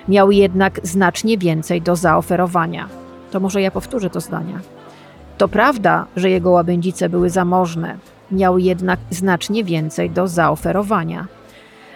[0.09, 2.89] Miał jednak znacznie więcej do zaoferowania.
[3.31, 4.59] To może ja powtórzę to zdanie.
[5.39, 7.97] To prawda, że jego łabędzice były zamożne.
[8.31, 11.27] Miał jednak znacznie więcej do zaoferowania.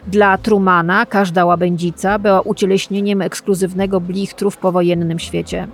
[0.07, 5.69] Dla Trumana każda łabędzica była ucieleśnieniem ekskluzywnego blichtru w powojennym świecie.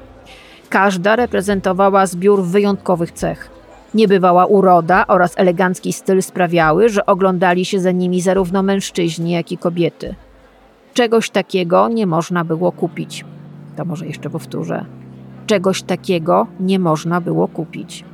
[0.69, 3.51] Każda reprezentowała zbiór wyjątkowych cech.
[3.95, 9.59] Niebywała uroda oraz elegancki styl sprawiały, że oglądali się za nimi zarówno mężczyźni, jak i
[9.59, 10.15] kobiety.
[10.95, 13.25] Czegoś takiego nie można było kupić.
[13.77, 14.85] To może jeszcze powtórzę.
[15.47, 18.05] Czegoś takiego nie można było kupić.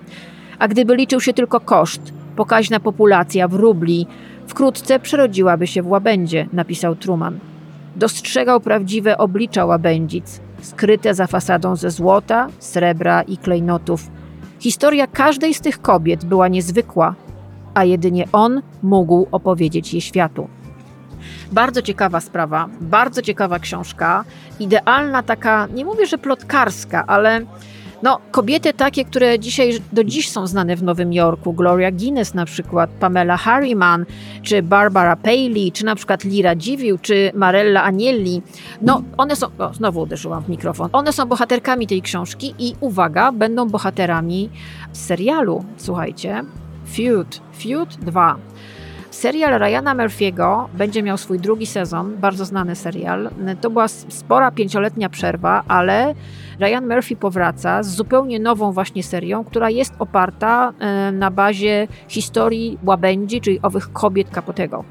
[0.58, 4.06] A gdyby liczył się tylko koszt, pokaźna populacja w rubli,
[4.48, 7.38] Wkrótce przerodziłaby się w łabędzie, napisał Truman.
[7.96, 14.10] Dostrzegał prawdziwe oblicza łabędzic, skryte za fasadą ze złota, srebra i klejnotów.
[14.58, 17.14] Historia każdej z tych kobiet była niezwykła,
[17.74, 20.48] a jedynie on mógł opowiedzieć je światu.
[21.52, 24.24] Bardzo ciekawa sprawa, bardzo ciekawa książka,
[24.60, 27.40] idealna taka, nie mówię, że plotkarska, ale
[28.02, 32.44] No, kobiety takie, które dzisiaj, do dziś są znane w Nowym Jorku, Gloria Guinness na
[32.44, 34.06] przykład, Pamela Harriman,
[34.42, 38.42] czy Barbara Paley, czy na przykład Lira Dziwił, czy Marella Agnelli.
[38.82, 43.32] No, one są, o, znowu uderzyłam w mikrofon, one są bohaterkami tej książki i uwaga,
[43.32, 44.50] będą bohaterami
[44.92, 46.44] serialu, słuchajcie,
[46.94, 48.36] Feud, Feud 2.
[49.10, 53.30] Serial Ryana Murphy'ego będzie miał swój drugi sezon, bardzo znany serial.
[53.60, 56.14] To była spora pięcioletnia przerwa, ale
[56.60, 62.78] Ryan Murphy powraca z zupełnie nową właśnie serią, która jest oparta e, na bazie historii
[62.84, 64.84] łabędzi, czyli owych kobiet Capotego.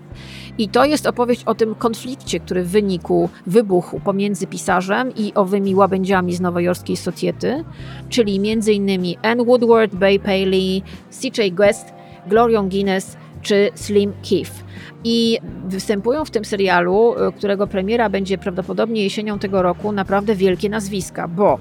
[0.57, 5.76] I to jest opowieść o tym konflikcie, który w wyniku wybuchł pomiędzy pisarzem i owymi
[5.76, 7.63] łabędziami z nowojorskiej Society,
[8.09, 11.53] czyli między innymi Anne Woodward, Bay Paley, C.J.
[11.55, 11.93] Guest,
[12.28, 14.51] Glorią Guinness czy Slim Keith.
[15.03, 20.69] I występują w tym serialu, y, którego premiera będzie prawdopodobnie jesienią tego roku, naprawdę wielkie
[20.69, 21.59] nazwiska, bo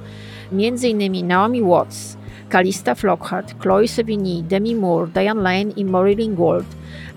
[0.53, 2.19] między innymi Naomi Watts,
[2.49, 6.67] Kalista Flockhart, Chloe Sevigny, Demi Moore, Diane Lane i Marilyn Gould.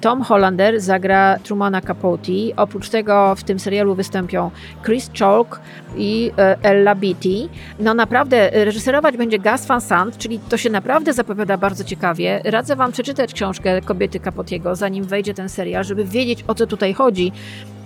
[0.02, 2.32] Tom Hollander zagra Trumana Capote.
[2.56, 4.52] Oprócz tego w tym serialu wystąpią
[4.86, 5.60] Chris Chalk
[5.98, 7.50] i e, Ella Beatty.
[7.80, 12.42] No naprawdę, reżyserować będzie Gus Van Sant, czyli to się naprawdę zapowiada bardzo ciekawie.
[12.44, 16.94] Radzę Wam przeczytać książkę Kobiety Capotiego, zanim wejdzie ten serial, żeby wiedzieć o co tutaj
[16.94, 17.32] chodzi.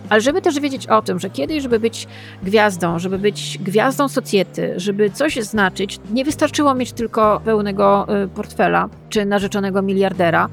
[0.10, 2.08] Ale żeby też wiedzieć o tym, że kiedyś, żeby być
[2.44, 8.90] gwiazdą, żeby być gwiazdą socjety, żeby coś znaczyć, nie wystarczyło mieć tylko pełnego y, portfela
[9.10, 10.50] czy narzeczonego miliardera.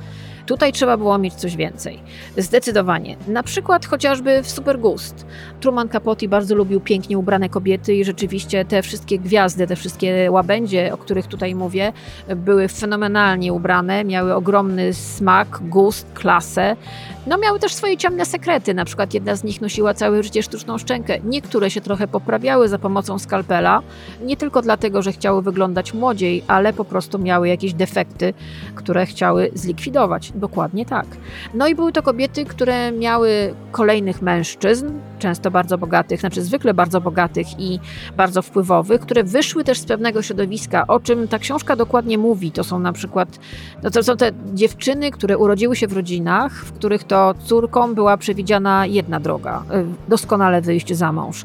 [0.46, 2.01] Tutaj trzeba było mieć coś więcej.
[2.36, 3.16] Zdecydowanie.
[3.28, 5.26] Na przykład chociażby w Super Gust.
[5.61, 10.94] Truman Capote bardzo lubił pięknie ubrane kobiety i rzeczywiście te wszystkie gwiazdy, te wszystkie łabędzie,
[10.94, 11.92] o których tutaj mówię,
[12.36, 16.76] były fenomenalnie ubrane, miały ogromny smak, gust, klasę.
[17.26, 20.78] No miały też swoje ciemne sekrety, na przykład jedna z nich nosiła całe życie sztuczną
[20.78, 21.18] szczękę.
[21.24, 23.82] Niektóre się trochę poprawiały za pomocą skalpela,
[24.22, 28.34] nie tylko dlatego, że chciały wyglądać młodziej, ale po prostu miały jakieś defekty,
[28.74, 30.32] które chciały zlikwidować.
[30.34, 31.06] Dokładnie tak.
[31.54, 37.01] No i były to kobiety, które miały kolejnych mężczyzn, często bardzo bogatych, znaczy zwykle bardzo
[37.01, 37.80] bogatych i
[38.16, 42.53] bardzo wpływowych, które wyszły też z pewnego środowiska, o czym ta książka dokładnie mówi.
[42.53, 43.38] To są na przykład,
[43.82, 48.16] no to są te dziewczyny, które urodziły się w rodzinach, w których to córką była
[48.16, 51.44] przewidziana jedna droga, y, doskonale wyjść za mąż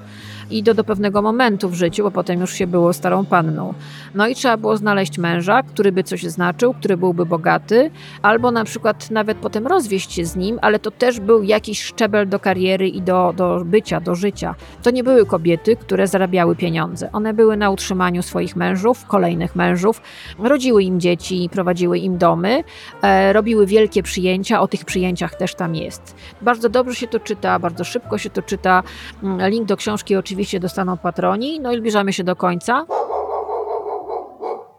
[0.51, 3.73] i do, do pewnego momentu w życiu, bo potem już się było starą panną.
[4.15, 7.91] No i trzeba było znaleźć męża, który by coś znaczył, który byłby bogaty,
[8.21, 12.29] albo na przykład nawet potem rozwieść się z nim, ale to też był jakiś szczebel
[12.29, 14.55] do kariery i do, do bycia, do życia.
[14.83, 17.09] To nie były kobiety, które zarabiały pieniądze.
[17.11, 20.01] One były na utrzymaniu swoich mężów, kolejnych mężów,
[20.39, 22.63] rodziły im dzieci, prowadziły im domy,
[23.01, 26.15] e, robiły wielkie przyjęcia, o tych przyjęciach też tam jest.
[26.41, 28.83] Bardzo dobrze się to czyta, bardzo szybko się to czyta.
[29.23, 31.59] Mm, link do książki oczywiście oczywiście dostaną patroni.
[31.59, 32.85] No i zbliżamy się do końca.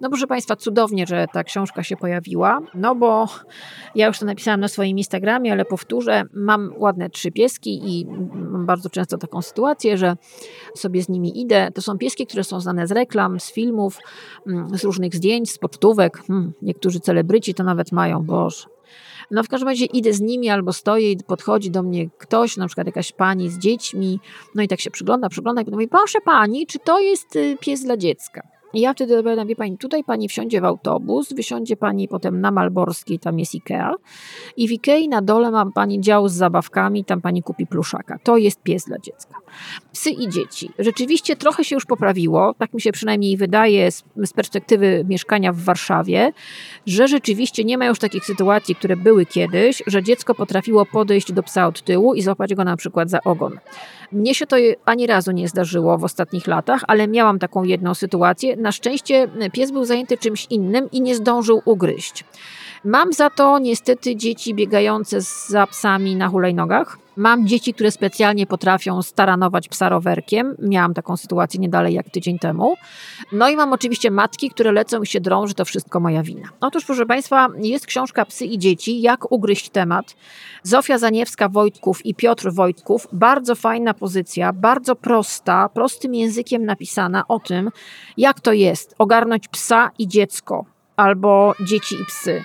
[0.00, 3.26] No proszę Państwa, cudownie, że ta książka się pojawiła, no bo
[3.94, 8.66] ja już to napisałam na swoim Instagramie, ale powtórzę, mam ładne trzy pieski i mam
[8.66, 10.16] bardzo często taką sytuację, że
[10.74, 11.68] sobie z nimi idę.
[11.74, 13.98] To są pieski, które są znane z reklam, z filmów,
[14.46, 16.18] mm, z różnych zdjęć, z pocztówek.
[16.26, 18.75] Hmm, niektórzy celebryci to nawet mają, boże.
[19.30, 22.66] No w każdym razie idę z nimi albo stoję i podchodzi do mnie ktoś, na
[22.66, 24.20] przykład jakaś pani z dziećmi,
[24.54, 27.84] no i tak się przygląda, przygląda i mówi, proszę pani, czy to jest y, pies
[27.84, 28.55] dla dziecka?
[28.76, 32.50] I ja wtedy odpowiadam, wie pani, tutaj pani wsiądzie w autobus, wysiądzie pani potem na
[32.50, 33.94] Malborskiej, tam jest Ikea
[34.56, 38.18] i w Ikei na dole ma pani dział z zabawkami, tam pani kupi pluszaka.
[38.22, 39.34] To jest pies dla dziecka.
[39.92, 40.70] Psy i dzieci.
[40.78, 45.58] Rzeczywiście trochę się już poprawiło, tak mi się przynajmniej wydaje z, z perspektywy mieszkania w
[45.60, 46.32] Warszawie,
[46.86, 51.42] że rzeczywiście nie ma już takich sytuacji, które były kiedyś, że dziecko potrafiło podejść do
[51.42, 53.58] psa od tyłu i złapać go na przykład za ogon.
[54.12, 58.56] Mnie się to ani razu nie zdarzyło w ostatnich latach, ale miałam taką jedną sytuację.
[58.66, 62.24] Na szczęście pies był zajęty czymś innym i nie zdążył ugryźć.
[62.84, 66.98] Mam za to niestety dzieci biegające za psami na hulajnogach.
[67.16, 70.56] Mam dzieci, które specjalnie potrafią staranować psa rowerkiem.
[70.62, 72.74] Miałam taką sytuację nie dalej jak tydzień temu.
[73.32, 76.48] No i mam oczywiście matki, które lecą i się drą, że to wszystko moja wina.
[76.60, 80.16] Otóż, proszę Państwa, jest książka Psy i dzieci, jak ugryźć temat.
[80.62, 83.08] Zofia Zaniewska-Wojtków i Piotr Wojtków.
[83.12, 87.70] Bardzo fajna pozycja, bardzo prosta, prostym językiem napisana o tym,
[88.16, 90.64] jak to jest ogarnąć psa i dziecko
[90.96, 92.42] albo dzieci i psy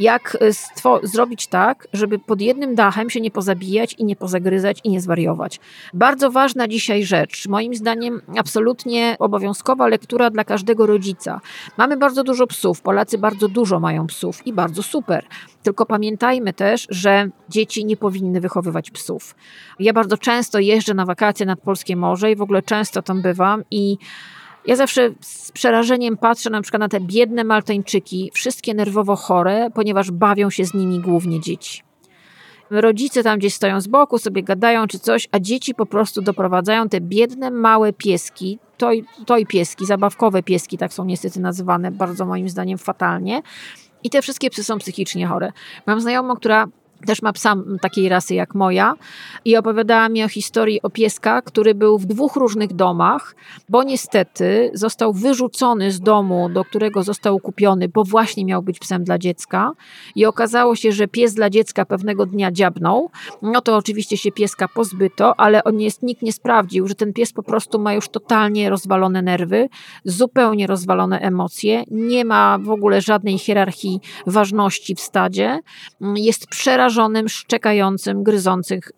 [0.00, 4.90] jak e, zrobić tak, żeby pod jednym dachem się nie pozabijać i nie pozagryzać i
[4.90, 5.60] nie zwariować.
[5.94, 11.40] Bardzo ważna dzisiaj rzecz, moim zdaniem absolutnie obowiązkowa lektura dla każdego rodzica.
[11.76, 15.24] Mamy bardzo dużo psów, Polacy bardzo dużo mają psów i bardzo super.
[15.62, 19.34] Tylko pamiętajmy też, że dzieci nie powinny wychowywać psów.
[19.78, 23.64] Ja bardzo często jeżdżę na wakacje nad Polskie Morze i w ogóle często tam bywam
[23.70, 23.98] i
[24.66, 30.10] Ja zawsze z przerażeniem patrzę na przykład na te biedne Maltańczyki, wszystkie nerwowo chore, ponieważ
[30.10, 31.82] bawią się z nimi głównie dzieci.
[32.70, 36.88] Rodzice tam gdzieś stoją z boku, sobie gadają czy coś, a dzieci po prostu doprowadzają
[36.88, 42.48] te biedne, małe pieski, toj, toj pieski, zabawkowe pieski, tak są niestety nazywane, bardzo moim
[42.48, 43.42] zdaniem fatalnie.
[44.04, 45.52] I te wszystkie psy są psychicznie chore.
[45.86, 46.66] Mam znajomą, która
[47.06, 48.94] też ma psa takiej rasy jak moja.
[49.44, 53.34] I opowiadała mi o historii o pieska, który był w dwóch różnych domach,
[53.68, 59.04] bo niestety został wyrzucony z domu, do którego został kupiony, bo właśnie miał być psem
[59.04, 59.72] dla dziecka.
[60.14, 63.10] I okazało się, że pies dla dziecka pewnego dnia dziabnął,
[63.42, 67.32] no to oczywiście się pieska pozbyto, ale on jest, nikt nie sprawdził, że ten pies
[67.32, 69.68] po prostu ma już totalnie rozwalone nerwy,
[70.04, 75.60] zupełnie rozwalone emocje, nie ma w ogóle żadnej hierarchii ważności w stadzie,
[76.00, 78.24] jest przerażony przerażonym, szczekającym,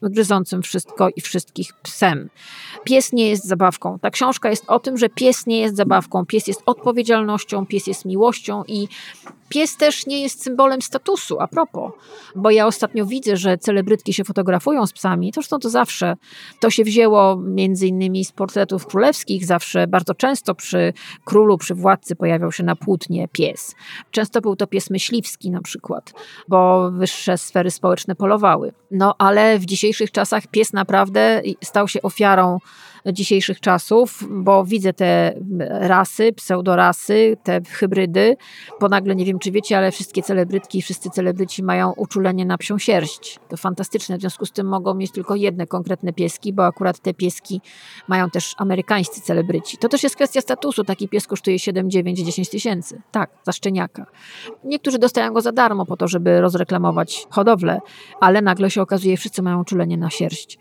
[0.03, 2.29] gryzącym wszystko i wszystkich psem.
[2.85, 3.99] Pies nie jest zabawką.
[3.99, 6.27] Ta książka jest o tym, że pies nie jest zabawką.
[6.27, 8.89] Pies jest odpowiedzialnością, pies jest miłością i
[9.53, 11.93] pies też nie jest symbolem statusu, a propos.
[12.37, 15.31] Bo ja ostatnio widzę, że celebrytki się fotografują z psami.
[15.35, 16.17] Zresztą to zawsze.
[16.61, 19.45] To się wzięło między innymi z portretów królewskich.
[19.47, 20.93] Zawsze, bardzo często przy
[21.25, 23.75] królu, przy władcy pojawiał się na płótnie pies.
[24.11, 26.13] Często był to pies myśliwski na przykład,
[26.49, 28.73] bo wyższe sfery społeczne polowały.
[28.91, 32.59] No ale w dzisiejszych czasach pies naprawdę stał się ofiarą
[33.13, 35.35] dzisiejszych czasów, bo widzę te
[35.69, 38.37] rasy, pseudorasy, te hybrydy,
[38.81, 42.79] bo nagle nie wiem, czy wiecie, ale wszystkie celebrytki, wszyscy celebryci mają uczulenie na psią
[42.79, 43.39] sierść.
[43.49, 47.15] To fantastyczne, w związku z tym mogą mieć tylko jedne konkretne pieski, bo akurat te
[47.15, 47.61] pieski
[48.09, 49.79] mają też amerykańscy celebryci.
[49.79, 53.03] To też jest kwestia statusu, taki pies kosztuje 7, 9, 10 tysięcy.
[53.11, 54.07] Tak, za szczeniaka.
[54.65, 57.81] Niektórzy dostają go za darmo po to, żeby rozreklamować hodowlę,
[58.21, 60.59] ale nagle się okazuje, wszyscy mają uczulenie na sierść.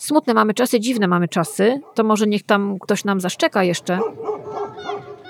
[0.00, 1.80] Smutne mamy czasy, dziwne mamy czasy.
[1.94, 3.98] To może niech tam ktoś nam zaszczeka jeszcze.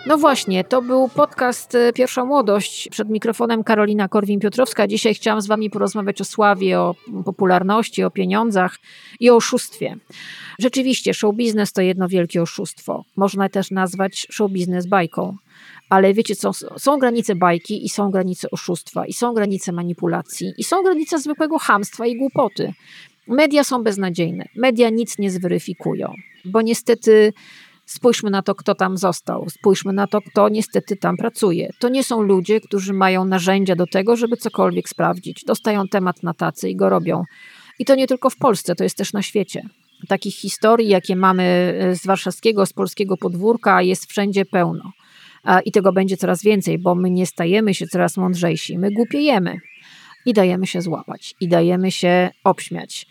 [0.07, 2.89] No właśnie, to był podcast e, Pierwsza Młodość.
[2.89, 4.87] Przed mikrofonem Karolina Korwin-Piotrowska.
[4.87, 6.95] Dzisiaj chciałam z Wami porozmawiać o sławie, o
[7.25, 8.79] popularności, o pieniądzach
[9.21, 9.97] i o oszustwie.
[10.59, 13.05] Rzeczywiście, show biznes to jedno wielkie oszustwo.
[13.16, 15.37] Można też nazwać show biznes bajką.
[15.89, 20.64] Ale wiecie co, są granice bajki i są granice oszustwa, i są granice manipulacji, i
[20.64, 22.73] są granice zwykłego hamstwa i głupoty.
[23.29, 24.45] Media są beznadziejne.
[24.57, 26.12] Media nic nie zweryfikują,
[26.45, 27.33] bo niestety
[27.87, 31.71] spójrzmy na to, kto tam został, spójrzmy na to, kto niestety tam pracuje.
[31.79, 35.45] To nie są ludzie, którzy mają narzędzia do tego, żeby cokolwiek sprawdzić.
[35.47, 37.25] Dostają temat na tacy i go robią.
[37.79, 39.62] I to nie tylko w Polsce, to jest też na świecie.
[40.09, 44.93] Takich historii, jakie mamy e, z warszawskiego, z polskiego podwórka, jest wszędzie pełno.
[45.64, 49.61] I tego będzie coraz więcej, bo my nie stajemy się coraz mądrzejsi, my głupiejemy
[50.27, 53.07] i dajemy się złapać, i dajemy się obśmiać.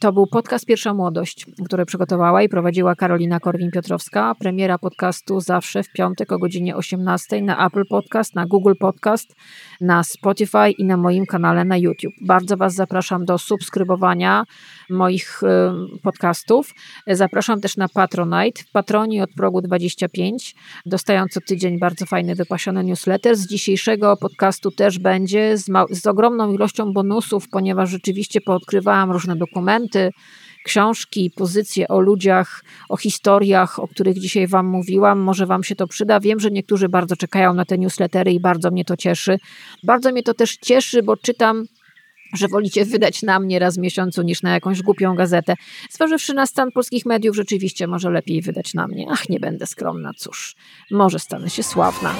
[0.00, 4.34] To był podcast Pierwsza Młodość, który przygotowała i prowadziła Karolina Korwin-Piotrowska.
[4.38, 9.34] Premiera podcastu zawsze w piątek o godzinie 18 na Apple Podcast, na Google Podcast,
[9.80, 12.14] na Spotify i na moim kanale na YouTube.
[12.26, 14.44] Bardzo Was zapraszam do subskrybowania
[14.90, 16.74] moich y, podcastów.
[17.06, 18.62] Zapraszam też na Patronite.
[18.72, 20.54] Patroni od progu 25
[20.86, 23.36] dostają co tydzień bardzo fajny, wypasiony newsletter.
[23.36, 30.10] Z dzisiejszego podcastu też będzie z, z ogromną ilością bonusów, ponieważ rzeczywiście poodkrywałam różne dokumenty,
[30.64, 35.18] książki, pozycje o ludziach, o historiach, o których dzisiaj Wam mówiłam.
[35.18, 36.20] Może Wam się to przyda.
[36.20, 39.38] Wiem, że niektórzy bardzo czekają na te newslettery i bardzo mnie to cieszy.
[39.82, 41.64] Bardzo mnie to też cieszy, bo czytam
[42.32, 45.54] że wolicie wydać na mnie raz w miesiącu niż na jakąś głupią gazetę.
[45.90, 49.06] Zważywszy na stan polskich mediów, rzeczywiście może lepiej wydać na mnie.
[49.10, 50.56] Ach, nie będę skromna, cóż,
[50.90, 52.14] może stanę się sławna.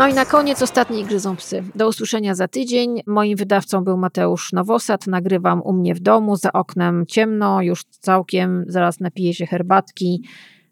[0.00, 1.64] No i na koniec ostatni gryzą psy.
[1.74, 3.00] Do usłyszenia za tydzień.
[3.06, 5.06] Moim wydawcą był Mateusz Nowosad.
[5.06, 10.24] Nagrywam u mnie w domu, za oknem ciemno, już całkiem, zaraz napiję się herbatki.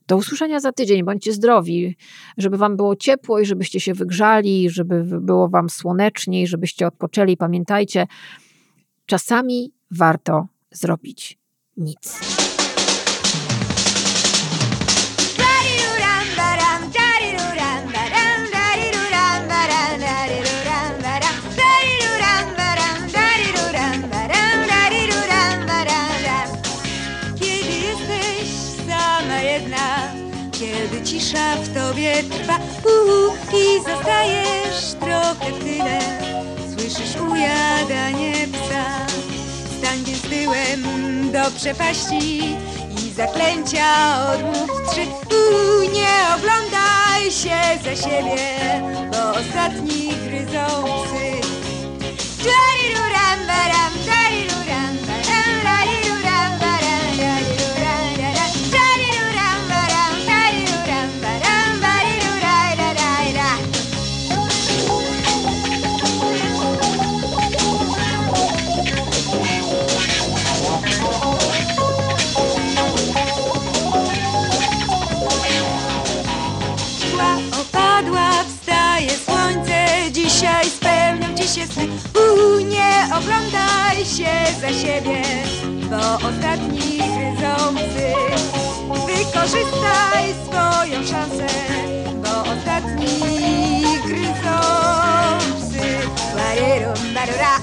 [0.07, 1.05] Do usłyszenia za tydzień.
[1.05, 1.97] Bądźcie zdrowi,
[2.39, 7.37] żeby wam było ciepło i żebyście się wygrzali, żeby było wam słoneczniej, żebyście odpoczęli.
[7.37, 8.07] Pamiętajcie,
[9.07, 11.39] czasami warto zrobić
[11.77, 12.48] nic.
[33.59, 35.99] i zostajesz trochę w tyle.
[36.73, 39.07] Słyszysz ujadanie psa.
[39.79, 40.83] Stań więc tyłem
[41.33, 42.57] do przepaści
[42.91, 43.87] i zaklęcia
[44.33, 45.01] odmów trzy.
[45.01, 48.39] U, nie oglądaj się za siebie,
[49.13, 51.49] bo ostatni gryzą psy.
[52.45, 53.93] Jerry, ram, ram,
[83.17, 84.31] oglądaj się
[84.61, 85.23] za siebie,
[85.91, 88.07] bo ostatni gryzący.
[89.07, 91.47] Wykorzystaj swoją szansę,
[92.23, 93.21] bo ostatni
[94.07, 95.85] gryzący.
[96.37, 97.55] Barierą, barora,